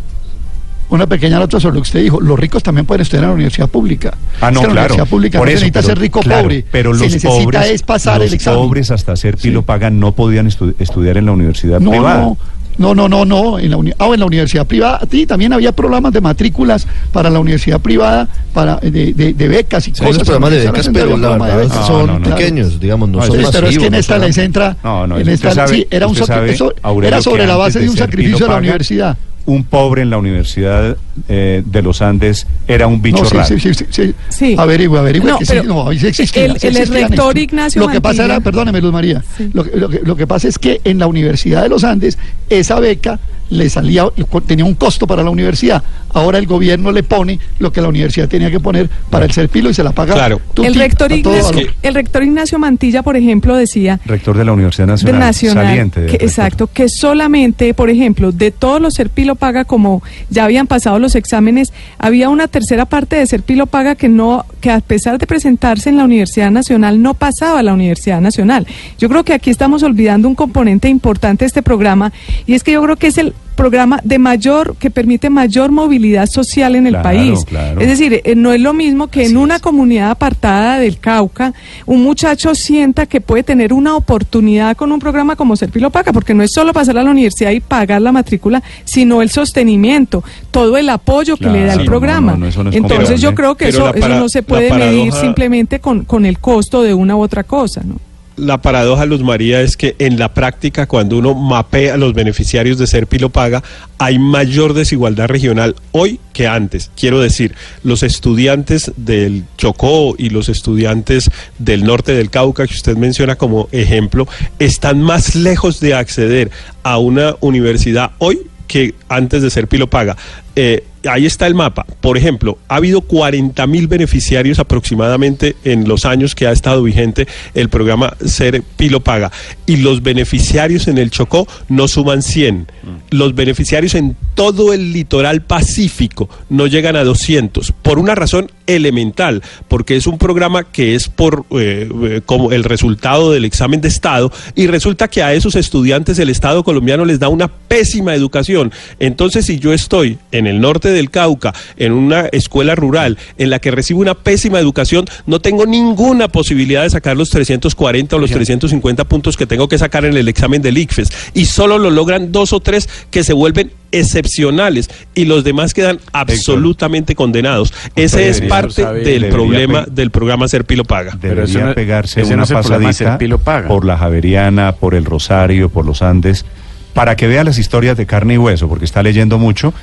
Una 0.89 1.07
pequeña 1.07 1.39
nota 1.39 1.57
sobre 1.57 1.75
lo 1.75 1.81
que 1.83 1.87
usted 1.87 2.01
dijo. 2.03 2.19
Los 2.19 2.37
ricos 2.37 2.63
también 2.63 2.85
pueden 2.85 3.01
estudiar 3.03 3.23
en 3.23 3.29
la 3.29 3.35
universidad 3.35 3.69
pública. 3.69 4.13
Ah, 4.41 4.49
Es 4.49 4.55
no, 4.55 4.59
que 4.61 4.67
la 4.67 4.73
claro. 4.73 4.87
universidad 4.95 5.07
pública 5.07 5.37
Por 5.37 5.47
no 5.47 5.51
se 5.51 5.53
eso, 5.55 5.59
necesita 5.61 5.79
pero- 5.79 5.87
ser 5.87 5.99
rico 5.99 6.19
o 6.19 6.23
claro, 6.23 6.41
pobre. 6.43 6.65
Pero 6.69 6.89
se 6.93 6.99
los 6.99 7.01
necesita 7.13 7.29
pobres, 7.29 7.69
es 7.71 7.83
pasar 7.83 8.17
los 8.17 8.27
el 8.27 8.33
examen. 8.33 8.59
pobres 8.59 8.91
hasta 8.91 9.15
ser 9.15 9.37
Sí. 9.37 9.43
pilo 9.47 9.61
paga 9.61 9.89
no 9.89 10.11
podían 10.13 10.47
estu- 10.49 10.73
estudiar 10.79 11.15
en 11.15 11.27
la 11.27 11.31
universidad 11.31 11.79
No, 11.79 11.91
privada. 11.91 12.21
no, 12.23 12.37
no, 12.81 12.93
no, 12.95 13.07
no, 13.07 13.23
no. 13.23 13.57
En 13.59 13.69
la, 13.71 13.77
uni- 13.77 13.93
ah, 13.97 14.09
en 14.13 14.19
la 14.19 14.25
universidad 14.25 14.65
privada, 14.67 14.99
sí, 15.09 15.25
también 15.25 15.53
había 15.53 15.71
programas 15.71 16.11
de 16.11 16.19
matrículas 16.21 16.85
para 17.13 17.29
la 17.29 17.39
universidad 17.39 17.79
privada, 17.79 18.27
para 18.53 18.77
de, 18.77 19.13
de- 19.13 19.33
de 19.33 19.47
becas 19.47 19.87
y 19.87 19.91
Sí, 19.91 19.99
cosas. 19.99 20.15
unos 20.15 20.23
programas 20.27 20.51
de 20.51 20.57
becas, 20.65 20.89
pero 20.91 21.05
la 21.05 21.11
programa 21.15 21.47
de 21.47 21.55
verdad 21.55 21.69
becas. 21.71 21.87
son 21.87 22.07
No, 22.07 22.13
no, 22.13 22.19
no. 22.19 22.35
pequeños, 22.35 22.79
digamos, 22.79 23.07
no 23.09 23.19
No, 23.19 23.25
son 23.25 23.37
pero 23.51 23.67
es 23.67 23.77
que 23.77 23.85
en 23.85 23.91
no 23.93 23.97
esta 23.97 24.17
les 24.17 24.37
entra. 24.37 24.75
No, 24.83 25.07
no, 25.07 25.17
en 25.19 25.29
esta, 25.29 25.51
sabe- 25.53 25.69
sí, 25.75 25.87
era, 25.89 26.07
un 26.07 26.15
sabe, 26.15 26.51
eso- 26.51 26.73
era 27.03 27.21
sobre 27.21 27.45
la 27.47 27.55
base 27.55 27.79
de 27.79 27.89
un 27.89 27.95
sacrificio 27.95 28.45
de 28.47 28.51
la 28.51 28.57
universidad. 28.57 29.17
Un 29.45 29.63
pobre 29.63 30.03
en 30.03 30.09
la 30.11 30.17
Universidad 30.17 30.97
eh, 31.27 31.63
de 31.65 31.81
los 31.81 32.01
Andes 32.01 32.45
era 32.67 32.85
un 32.87 33.01
bicho 33.01 33.23
No, 33.23 33.29
sí, 33.29 33.35
raro. 33.35 33.47
sí, 33.47 33.59
sí, 33.59 33.73
sí, 33.73 33.85
sí. 33.89 34.13
Sí. 34.29 34.55
Averigüe, 34.57 34.99
averigüe 34.99 35.31
No, 35.31 35.39
que 35.39 35.45
sí, 35.45 35.55
no, 35.65 35.91
sí 35.93 36.07
existían, 36.07 36.51
el- 36.51 36.59
sí 36.59 36.67
el 36.67 36.75
rector 36.75 37.37
esto. 37.37 37.39
Ignacio 37.39 37.81
Lo 37.81 37.87
que 37.87 37.99
pasa 38.01 38.25
era, 38.25 38.39
perdóneme 38.39 38.79
Luz 38.81 38.93
María, 38.93 39.23
Sí. 39.37 39.49
lo, 39.53 39.63
que, 39.63 39.75
lo 39.77 39.89
que- 39.89 39.99
lo 40.03 40.15
que 40.15 40.27
pasa 40.27 40.47
es 40.47 40.59
que 40.59 40.79
en 40.83 40.99
la 40.99 41.07
Universidad 41.07 41.63
de 41.63 41.69
los 41.69 41.83
Andes 41.83 42.17
esa 42.49 42.79
beca 42.79 43.19
le 43.49 43.69
salía, 43.69 44.05
tenía 44.45 44.63
un 44.63 44.75
costo 44.75 45.05
para 45.07 45.23
la 45.23 45.29
universidad. 45.29 45.83
Ahora 46.13 46.37
el 46.37 46.45
gobierno 46.45 46.91
le 46.91 47.03
pone 47.03 47.39
lo 47.59 47.71
que 47.71 47.81
la 47.81 47.87
universidad 47.89 48.27
tenía 48.27 48.51
que 48.51 48.59
poner 48.59 48.89
para 49.09 49.25
el 49.25 49.31
Serpilo 49.31 49.69
y 49.69 49.73
se 49.73 49.83
la 49.83 49.91
paga. 49.91 50.13
Claro. 50.13 50.41
el 50.63 50.75
rector, 50.75 51.11
Ignacio, 51.11 51.67
el 51.81 51.93
rector 51.93 52.23
Ignacio 52.23 52.59
Mantilla, 52.59 53.01
por 53.03 53.15
ejemplo, 53.15 53.55
decía 53.55 53.99
Rector 54.05 54.37
de 54.37 54.45
la 54.45 54.53
Universidad 54.53 54.87
de 54.87 54.91
Nacional. 54.93 55.19
Nacional, 55.19 55.65
Saliente. 55.65 56.01
de 56.01 56.07
que- 56.17 56.25
exacto, 56.25 56.67
que 56.67 56.87
solamente, 56.89 57.73
por 57.73 57.89
ejemplo, 57.89 58.31
de 58.31 58.51
todos 58.51 58.81
los 58.81 58.93
Serpilo 58.93 59.35
Paga, 59.35 59.65
como 59.65 60.01
ya 60.29 60.45
habían 60.45 60.67
pasado 60.67 60.99
los 60.99 61.15
exámenes, 61.15 61.73
había 61.97 62.29
una 62.29 62.47
tercera 62.47 62.85
parte 62.85 63.15
de 63.15 63.25
Serpilo 63.27 63.65
Paga 63.65 63.95
que 63.95 64.09
no, 64.09 64.45
que 64.59 64.69
a 64.71 64.79
pesar 64.81 65.17
de 65.17 65.27
presentarse 65.27 65.89
en 65.89 65.97
la 65.97 66.03
Universidad 66.05 66.51
Nacional, 66.51 67.01
no 67.01 67.13
pasaba 67.13 67.59
a 67.59 67.63
la 67.63 67.73
Universidad 67.73 68.21
Nacional. 68.21 68.67
Yo 68.99 69.09
creo 69.09 69.23
que 69.23 69.33
aquí 69.33 69.49
estamos 69.49 69.83
olvidando 69.83 70.27
un 70.27 70.35
componente 70.35 70.89
importante 70.89 71.45
de 71.45 71.47
este 71.47 71.61
programa, 71.63 72.11
y 72.45 72.53
es 72.53 72.63
que 72.63 72.71
yo 72.73 72.81
creo 72.83 72.95
que 72.95 73.07
es 73.07 73.17
el 73.17 73.33
programa 73.61 73.99
de 74.03 74.17
mayor, 74.17 74.75
que 74.77 74.89
permite 74.89 75.29
mayor 75.29 75.71
movilidad 75.71 76.25
social 76.25 76.75
en 76.75 76.87
el 76.87 76.93
Claro, 76.93 77.03
país. 77.03 77.45
claro. 77.45 77.79
Es 77.79 77.87
decir, 77.87 78.19
eh, 78.23 78.33
no 78.35 78.53
es 78.53 78.59
lo 78.59 78.73
mismo 78.73 79.07
que 79.07 79.23
en 79.27 79.37
una 79.37 79.59
comunidad 79.59 80.09
apartada 80.09 80.79
del 80.79 80.97
Cauca, 80.97 81.53
un 81.85 82.01
muchacho 82.01 82.55
sienta 82.55 83.05
que 83.05 83.21
puede 83.21 83.43
tener 83.43 83.71
una 83.71 83.95
oportunidad 83.95 84.75
con 84.75 84.91
un 84.91 84.99
programa 84.99 85.35
como 85.35 85.55
Serpilo 85.55 85.91
Paga, 85.91 86.11
porque 86.11 86.33
no 86.33 86.41
es 86.41 86.49
solo 86.51 86.73
pasar 86.73 86.97
a 86.97 87.03
la 87.03 87.11
universidad 87.11 87.51
y 87.51 87.59
pagar 87.59 88.01
la 88.01 88.11
matrícula, 88.11 88.63
sino 88.83 89.21
el 89.21 89.29
sostenimiento, 89.29 90.23
todo 90.49 90.75
el 90.77 90.89
apoyo 90.89 91.37
que 91.37 91.45
le 91.47 91.63
da 91.65 91.73
el 91.75 91.85
programa. 91.85 92.31
no, 92.31 92.37
no, 92.39 92.47
eso 92.47 92.63
no 92.63 92.71
es 92.71 92.75
Entonces 92.75 93.21
yo 93.21 93.35
creo 93.35 93.53
que 93.55 93.67
eso, 93.69 93.93
eso 93.93 94.09
no 94.09 94.27
se 94.27 94.41
puede 94.41 94.73
medir 94.73 95.13
simplemente 95.13 95.79
con, 95.79 96.03
con 96.05 96.25
el 96.25 96.39
costo 96.39 96.81
de 96.81 96.95
una 96.95 97.15
u 97.15 97.21
otra 97.21 97.43
cosa, 97.43 97.81
¿no? 97.85 97.95
La 98.41 98.59
paradoja, 98.59 99.05
Luz 99.05 99.21
María, 99.21 99.61
es 99.61 99.77
que 99.77 99.95
en 99.99 100.17
la 100.17 100.33
práctica, 100.33 100.87
cuando 100.87 101.15
uno 101.15 101.35
mapea 101.35 101.95
los 101.95 102.15
beneficiarios 102.15 102.79
de 102.79 102.87
Serpilo 102.87 103.29
Paga, 103.29 103.61
hay 103.99 104.17
mayor 104.17 104.73
desigualdad 104.73 105.27
regional 105.27 105.75
hoy 105.91 106.19
que 106.33 106.47
antes. 106.47 106.89
Quiero 106.99 107.19
decir, 107.19 107.53
los 107.83 108.01
estudiantes 108.01 108.93
del 108.97 109.43
Chocó 109.59 110.15
y 110.17 110.31
los 110.31 110.49
estudiantes 110.49 111.29
del 111.59 111.83
norte 111.83 112.13
del 112.15 112.31
Cauca, 112.31 112.65
que 112.65 112.73
usted 112.73 112.97
menciona 112.97 113.35
como 113.35 113.69
ejemplo, 113.71 114.27
están 114.57 115.03
más 115.03 115.35
lejos 115.35 115.79
de 115.79 115.93
acceder 115.93 116.49
a 116.81 116.97
una 116.97 117.35
universidad 117.41 118.13
hoy 118.17 118.39
que 118.65 118.95
antes 119.07 119.43
de 119.43 119.51
ser 119.51 119.67
Pilo 119.67 119.87
Paga. 119.87 120.17
Eh, 120.55 120.83
ahí 121.09 121.25
está 121.25 121.47
el 121.47 121.55
mapa. 121.55 121.85
Por 121.99 122.17
ejemplo, 122.17 122.57
ha 122.67 122.75
habido 122.75 123.01
40 123.01 123.65
mil 123.67 123.87
beneficiarios 123.87 124.59
aproximadamente 124.59 125.55
en 125.63 125.87
los 125.87 126.05
años 126.05 126.35
que 126.35 126.47
ha 126.47 126.51
estado 126.51 126.83
vigente 126.83 127.27
el 127.53 127.69
programa 127.69 128.15
Ser 128.25 128.61
Pilo 128.77 128.99
Paga. 128.99 129.31
Y 129.65 129.77
los 129.77 130.03
beneficiarios 130.03 130.87
en 130.87 130.97
el 130.97 131.11
Chocó 131.11 131.47
no 131.69 131.87
suman 131.87 132.21
100. 132.21 132.67
Los 133.09 133.35
beneficiarios 133.35 133.95
en 133.95 134.15
todo 134.35 134.73
el 134.73 134.93
litoral 134.93 135.41
pacífico 135.41 136.29
no 136.49 136.67
llegan 136.67 136.95
a 136.95 137.03
200. 137.03 137.73
Por 137.81 137.99
una 137.99 138.15
razón 138.15 138.51
elemental, 138.67 139.41
porque 139.67 139.95
es 139.95 140.07
un 140.07 140.17
programa 140.17 140.63
que 140.63 140.95
es 140.95 141.09
por 141.09 141.45
eh, 141.51 141.89
eh, 142.03 142.21
como 142.25 142.51
el 142.51 142.63
resultado 142.63 143.31
del 143.31 143.45
examen 143.45 143.81
de 143.81 143.87
Estado 143.87 144.31
y 144.55 144.67
resulta 144.67 145.07
que 145.07 145.23
a 145.23 145.33
esos 145.33 145.55
estudiantes 145.55 146.19
el 146.19 146.29
Estado 146.29 146.63
colombiano 146.63 147.05
les 147.05 147.19
da 147.19 147.27
una 147.27 147.47
pésima 147.47 148.15
educación. 148.15 148.71
Entonces, 148.99 149.45
si 149.45 149.59
yo 149.59 149.73
estoy 149.73 150.17
en 150.31 150.47
el 150.47 150.61
norte 150.61 150.90
del 150.91 151.09
Cauca, 151.09 151.53
en 151.77 151.91
una 151.93 152.27
escuela 152.31 152.75
rural, 152.75 153.17
en 153.37 153.49
la 153.49 153.59
que 153.59 153.71
recibo 153.71 153.99
una 154.01 154.13
pésima 154.15 154.59
educación, 154.59 155.05
no 155.25 155.39
tengo 155.39 155.65
ninguna 155.65 156.27
posibilidad 156.27 156.83
de 156.83 156.89
sacar 156.89 157.17
los 157.17 157.29
340 157.29 158.15
o 158.15 158.19
los 158.19 158.31
350 158.31 159.03
puntos 159.05 159.37
que 159.37 159.45
tengo 159.45 159.67
que 159.67 159.77
sacar 159.77 160.05
en 160.05 160.15
el 160.17 160.27
examen 160.27 160.61
del 160.61 160.77
ICFES. 160.77 161.09
Y 161.33 161.45
solo 161.45 161.77
lo 161.77 161.89
logran 161.89 162.31
dos 162.31 162.53
o 162.53 162.59
tres 162.59 162.89
que 163.09 163.23
se 163.23 163.33
vuelven 163.33 163.71
excepcionales 163.93 164.89
y 165.15 165.25
los 165.25 165.43
demás 165.43 165.73
quedan 165.73 165.99
absolutamente 166.13 167.15
condenados. 167.15 167.73
Ese 167.95 168.29
es 168.29 168.41
parte 168.41 168.83
sabe, 168.83 169.01
del 169.03 169.27
problema 169.29 169.85
pe- 169.85 169.91
del 169.91 170.11
programa 170.11 170.47
Ser 170.47 170.65
Pilo 170.65 170.83
Paga. 170.85 171.17
Pero 171.19 171.43
eso 171.43 171.53
Debería 171.53 171.65
no- 171.69 171.75
pegarse 171.75 172.21
ese 172.21 172.33
una 172.33 172.43
no 172.43 172.47
pasadita 172.47 172.93
Serpilo 172.93 173.37
Paga. 173.39 173.67
por 173.67 173.85
la 173.85 173.97
Javeriana, 173.97 174.73
por 174.73 174.95
el 174.95 175.05
Rosario, 175.05 175.69
por 175.69 175.85
los 175.85 176.01
Andes, 176.01 176.45
para 176.93 177.15
que 177.15 177.27
vea 177.27 177.43
las 177.43 177.57
historias 177.57 177.97
de 177.97 178.05
carne 178.05 178.35
y 178.35 178.37
hueso, 178.37 178.67
porque 178.67 178.85
está 178.85 179.03
leyendo 179.03 179.37
mucho, 179.37 179.73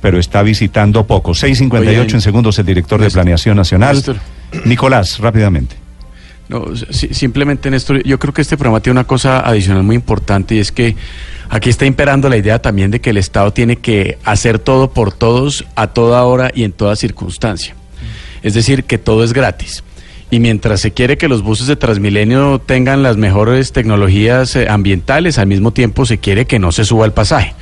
pero 0.00 0.18
está 0.18 0.42
visitando 0.42 1.06
poco. 1.06 1.32
6.58 1.32 1.78
Oye, 1.80 2.00
en 2.12 2.20
segundos 2.20 2.58
el 2.58 2.66
director 2.66 3.00
de 3.00 3.10
Planeación 3.10 3.56
Nacional. 3.56 3.96
Néstor. 3.96 4.16
Nicolás, 4.64 5.18
rápidamente. 5.18 5.76
No, 6.48 6.64
si- 6.90 7.12
simplemente, 7.12 7.70
Néstor, 7.70 8.02
yo 8.04 8.18
creo 8.18 8.32
que 8.32 8.40
este 8.42 8.56
programa 8.56 8.80
tiene 8.80 8.98
una 9.00 9.06
cosa 9.06 9.40
adicional 9.40 9.82
muy 9.82 9.96
importante 9.96 10.54
y 10.54 10.58
es 10.60 10.72
que 10.72 10.96
aquí 11.50 11.68
está 11.68 11.84
imperando 11.84 12.28
la 12.30 12.38
idea 12.38 12.58
también 12.62 12.90
de 12.90 13.00
que 13.00 13.10
el 13.10 13.18
Estado 13.18 13.52
tiene 13.52 13.76
que 13.76 14.16
hacer 14.24 14.58
todo 14.58 14.90
por 14.90 15.12
todos 15.12 15.66
a 15.76 15.88
toda 15.88 16.24
hora 16.24 16.50
y 16.54 16.64
en 16.64 16.72
toda 16.72 16.96
circunstancia. 16.96 17.74
Es 18.42 18.54
decir, 18.54 18.84
que 18.84 18.96
todo 18.96 19.24
es 19.24 19.32
gratis. 19.34 19.82
Y 20.30 20.40
mientras 20.40 20.80
se 20.80 20.90
quiere 20.92 21.16
que 21.18 21.26
los 21.28 21.42
buses 21.42 21.66
de 21.66 21.76
Transmilenio 21.76 22.58
tengan 22.60 23.02
las 23.02 23.16
mejores 23.16 23.72
tecnologías 23.72 24.54
eh, 24.56 24.68
ambientales, 24.68 25.38
al 25.38 25.46
mismo 25.46 25.72
tiempo 25.72 26.04
se 26.06 26.18
quiere 26.18 26.44
que 26.46 26.58
no 26.58 26.70
se 26.70 26.84
suba 26.84 27.04
el 27.06 27.12
pasaje. 27.12 27.54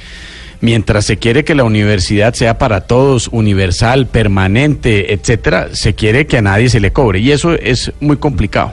Mientras 0.61 1.05
se 1.05 1.19
quiere 1.19 1.45
que 1.45 1.55
la 1.55 1.65
universidad 1.65 2.35
sea 2.35 2.59
para 2.59 2.83
todos, 2.83 3.29
universal, 3.29 4.07
permanente, 4.07 5.13
etcétera, 5.13 5.69
se 5.73 5.95
quiere 5.95 6.27
que 6.27 6.39
a 6.39 6.43
nadie 6.43 6.69
se 6.69 6.81
le 6.81 6.93
cobre. 6.93 7.21
Y 7.21 7.33
eso 7.33 7.55
es 7.55 7.93
muy 8.01 8.17
complicado. 8.17 8.73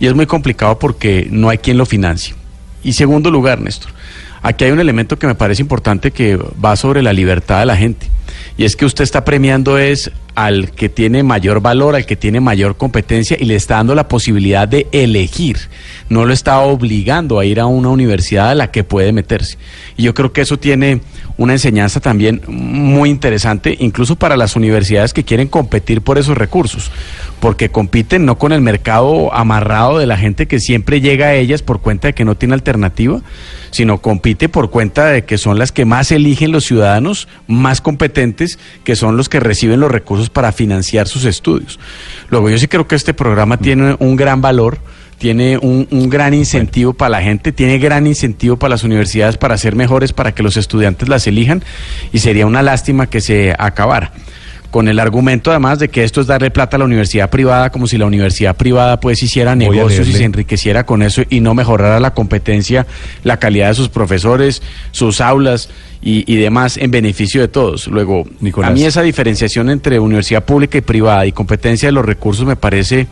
Y 0.00 0.06
es 0.06 0.14
muy 0.14 0.26
complicado 0.26 0.78
porque 0.78 1.28
no 1.30 1.48
hay 1.48 1.58
quien 1.58 1.76
lo 1.76 1.86
financie. 1.86 2.34
Y 2.82 2.92
segundo 2.92 3.30
lugar, 3.30 3.60
Néstor, 3.60 3.90
aquí 4.42 4.64
hay 4.64 4.70
un 4.70 4.80
elemento 4.80 5.18
que 5.18 5.26
me 5.26 5.34
parece 5.34 5.62
importante 5.62 6.10
que 6.10 6.36
va 6.36 6.76
sobre 6.76 7.02
la 7.02 7.12
libertad 7.12 7.60
de 7.60 7.66
la 7.66 7.76
gente. 7.76 8.06
Y 8.56 8.64
es 8.64 8.76
que 8.76 8.84
usted 8.84 9.04
está 9.04 9.24
premiando 9.24 9.78
es 9.78 10.10
al 10.38 10.70
que 10.70 10.88
tiene 10.88 11.24
mayor 11.24 11.60
valor, 11.60 11.96
al 11.96 12.06
que 12.06 12.14
tiene 12.14 12.38
mayor 12.38 12.76
competencia 12.76 13.36
y 13.40 13.44
le 13.44 13.56
está 13.56 13.74
dando 13.74 13.96
la 13.96 14.06
posibilidad 14.06 14.68
de 14.68 14.86
elegir. 14.92 15.58
No 16.08 16.24
lo 16.26 16.32
está 16.32 16.60
obligando 16.60 17.40
a 17.40 17.44
ir 17.44 17.58
a 17.58 17.66
una 17.66 17.88
universidad 17.88 18.50
a 18.50 18.54
la 18.54 18.70
que 18.70 18.84
puede 18.84 19.12
meterse. 19.12 19.58
Y 19.96 20.04
yo 20.04 20.14
creo 20.14 20.32
que 20.32 20.42
eso 20.42 20.56
tiene 20.56 21.00
una 21.38 21.54
enseñanza 21.54 21.98
también 21.98 22.40
muy 22.46 23.10
interesante, 23.10 23.76
incluso 23.80 24.14
para 24.14 24.36
las 24.36 24.54
universidades 24.54 25.12
que 25.12 25.24
quieren 25.24 25.48
competir 25.48 26.02
por 26.02 26.18
esos 26.18 26.38
recursos, 26.38 26.92
porque 27.40 27.70
compiten 27.70 28.24
no 28.24 28.38
con 28.38 28.52
el 28.52 28.60
mercado 28.60 29.34
amarrado 29.34 29.98
de 29.98 30.06
la 30.06 30.16
gente 30.16 30.46
que 30.46 30.60
siempre 30.60 31.00
llega 31.00 31.26
a 31.26 31.34
ellas 31.34 31.62
por 31.62 31.80
cuenta 31.80 32.08
de 32.08 32.14
que 32.14 32.24
no 32.24 32.36
tiene 32.36 32.54
alternativa, 32.54 33.22
sino 33.70 33.98
compite 33.98 34.48
por 34.48 34.70
cuenta 34.70 35.06
de 35.06 35.24
que 35.24 35.38
son 35.38 35.58
las 35.58 35.72
que 35.72 35.84
más 35.84 36.12
eligen 36.12 36.52
los 36.52 36.64
ciudadanos, 36.64 37.28
más 37.46 37.80
competentes, 37.80 38.58
que 38.84 38.96
son 38.96 39.16
los 39.16 39.28
que 39.28 39.40
reciben 39.40 39.80
los 39.80 39.90
recursos 39.90 40.27
para 40.30 40.52
financiar 40.52 41.08
sus 41.08 41.24
estudios. 41.24 41.78
Luego 42.30 42.50
yo 42.50 42.58
sí 42.58 42.68
creo 42.68 42.86
que 42.86 42.96
este 42.96 43.14
programa 43.14 43.56
tiene 43.56 43.96
un 43.98 44.16
gran 44.16 44.40
valor 44.40 44.78
tiene 45.18 45.58
un, 45.58 45.88
un 45.90 46.08
gran 46.08 46.32
incentivo 46.32 46.92
para 46.92 47.10
la 47.10 47.22
gente, 47.22 47.52
tiene 47.52 47.78
gran 47.78 48.06
incentivo 48.06 48.56
para 48.56 48.70
las 48.70 48.84
universidades 48.84 49.36
para 49.36 49.58
ser 49.58 49.74
mejores, 49.74 50.12
para 50.12 50.32
que 50.32 50.42
los 50.42 50.56
estudiantes 50.56 51.08
las 51.08 51.26
elijan 51.26 51.62
y 52.12 52.20
sería 52.20 52.46
una 52.46 52.62
lástima 52.62 53.08
que 53.08 53.20
se 53.20 53.54
acabara. 53.58 54.12
Con 54.70 54.88
el 54.88 54.98
argumento 54.98 55.50
además 55.50 55.78
de 55.78 55.88
que 55.88 56.04
esto 56.04 56.20
es 56.20 56.26
darle 56.26 56.50
plata 56.50 56.76
a 56.76 56.78
la 56.78 56.84
universidad 56.84 57.30
privada, 57.30 57.70
como 57.70 57.86
si 57.86 57.96
la 57.96 58.04
universidad 58.04 58.54
privada 58.54 59.00
pues 59.00 59.22
hiciera 59.22 59.54
Voy 59.54 59.64
negocios 59.64 60.06
y 60.08 60.12
se 60.12 60.24
enriqueciera 60.24 60.84
con 60.84 61.02
eso 61.02 61.22
y 61.30 61.40
no 61.40 61.54
mejorara 61.54 62.00
la 62.00 62.12
competencia, 62.12 62.86
la 63.24 63.38
calidad 63.38 63.68
de 63.68 63.74
sus 63.74 63.88
profesores, 63.88 64.62
sus 64.90 65.22
aulas 65.22 65.70
y, 66.02 66.30
y 66.30 66.36
demás 66.36 66.76
en 66.76 66.90
beneficio 66.90 67.40
de 67.40 67.48
todos. 67.48 67.86
Luego, 67.86 68.24
Nicolás. 68.40 68.70
a 68.70 68.74
mí 68.74 68.84
esa 68.84 69.02
diferenciación 69.02 69.70
entre 69.70 69.98
universidad 69.98 70.44
pública 70.44 70.76
y 70.76 70.82
privada 70.82 71.24
y 71.24 71.32
competencia 71.32 71.88
de 71.88 71.92
los 71.92 72.04
recursos 72.04 72.46
me 72.46 72.56
parece 72.56 73.06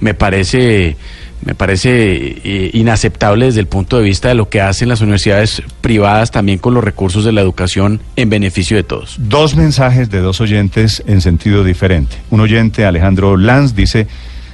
me 0.00 0.14
parece 0.14 0.96
me 1.44 1.54
parece 1.54 2.38
eh, 2.44 2.70
inaceptable 2.74 3.46
desde 3.46 3.60
el 3.60 3.66
punto 3.66 3.96
de 3.96 4.02
vista 4.02 4.28
de 4.28 4.34
lo 4.34 4.48
que 4.48 4.60
hacen 4.60 4.88
las 4.88 5.00
universidades 5.00 5.62
privadas 5.80 6.30
también 6.30 6.58
con 6.58 6.74
los 6.74 6.84
recursos 6.84 7.24
de 7.24 7.32
la 7.32 7.40
educación 7.40 8.00
en 8.16 8.28
beneficio 8.28 8.76
de 8.76 8.82
todos. 8.82 9.16
Dos 9.18 9.56
mensajes 9.56 10.10
de 10.10 10.20
dos 10.20 10.40
oyentes 10.40 11.02
en 11.06 11.20
sentido 11.20 11.64
diferente. 11.64 12.16
Un 12.30 12.40
oyente, 12.40 12.84
Alejandro 12.84 13.36
Lanz, 13.36 13.74
dice, 13.74 14.06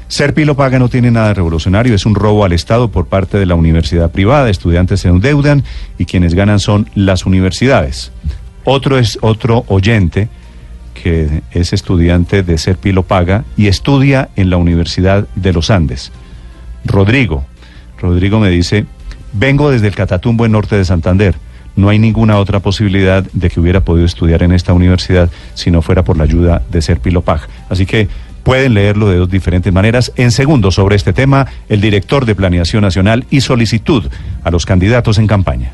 ser 0.08 0.34
pilo 0.34 0.54
paga 0.54 0.78
no 0.78 0.88
tiene 0.88 1.10
nada 1.10 1.34
revolucionario, 1.34 1.94
es 1.94 2.06
un 2.06 2.14
robo 2.14 2.44
al 2.44 2.52
Estado 2.52 2.88
por 2.88 3.06
parte 3.06 3.38
de 3.38 3.46
la 3.46 3.56
universidad 3.56 4.12
privada, 4.12 4.48
estudiantes 4.48 5.00
se 5.00 5.08
endeudan 5.08 5.64
y 5.98 6.04
quienes 6.04 6.34
ganan 6.34 6.60
son 6.60 6.88
las 6.94 7.26
universidades. 7.26 8.12
Otro 8.64 8.98
es 8.98 9.18
otro 9.22 9.64
oyente 9.68 10.28
que 10.94 11.42
es 11.52 11.72
estudiante 11.72 12.42
de 12.42 12.58
ser 12.58 12.76
pilo 12.78 13.02
paga 13.02 13.44
y 13.56 13.66
estudia 13.66 14.30
en 14.36 14.50
la 14.50 14.56
Universidad 14.56 15.26
de 15.34 15.52
los 15.52 15.70
Andes. 15.70 16.10
Rodrigo. 16.86 17.44
Rodrigo 18.00 18.38
me 18.38 18.50
dice, 18.50 18.86
vengo 19.32 19.70
desde 19.70 19.88
el 19.88 19.94
Catatumbo 19.94 20.46
en 20.46 20.52
norte 20.52 20.76
de 20.76 20.84
Santander. 20.84 21.34
No 21.76 21.90
hay 21.90 21.98
ninguna 21.98 22.38
otra 22.38 22.60
posibilidad 22.60 23.22
de 23.32 23.50
que 23.50 23.60
hubiera 23.60 23.80
podido 23.80 24.06
estudiar 24.06 24.42
en 24.42 24.52
esta 24.52 24.72
universidad 24.72 25.30
si 25.54 25.70
no 25.70 25.82
fuera 25.82 26.04
por 26.04 26.16
la 26.16 26.24
ayuda 26.24 26.62
de 26.70 26.80
ser 26.80 27.00
Pilopag. 27.00 27.40
Así 27.68 27.84
que 27.84 28.08
pueden 28.42 28.74
leerlo 28.74 29.08
de 29.10 29.16
dos 29.16 29.28
diferentes 29.28 29.72
maneras. 29.72 30.12
En 30.16 30.30
segundo, 30.30 30.70
sobre 30.70 30.96
este 30.96 31.12
tema, 31.12 31.46
el 31.68 31.80
director 31.80 32.24
de 32.24 32.34
Planeación 32.34 32.82
Nacional 32.82 33.26
y 33.28 33.40
solicitud 33.40 34.04
a 34.42 34.50
los 34.50 34.64
candidatos 34.64 35.18
en 35.18 35.26
campaña. 35.26 35.72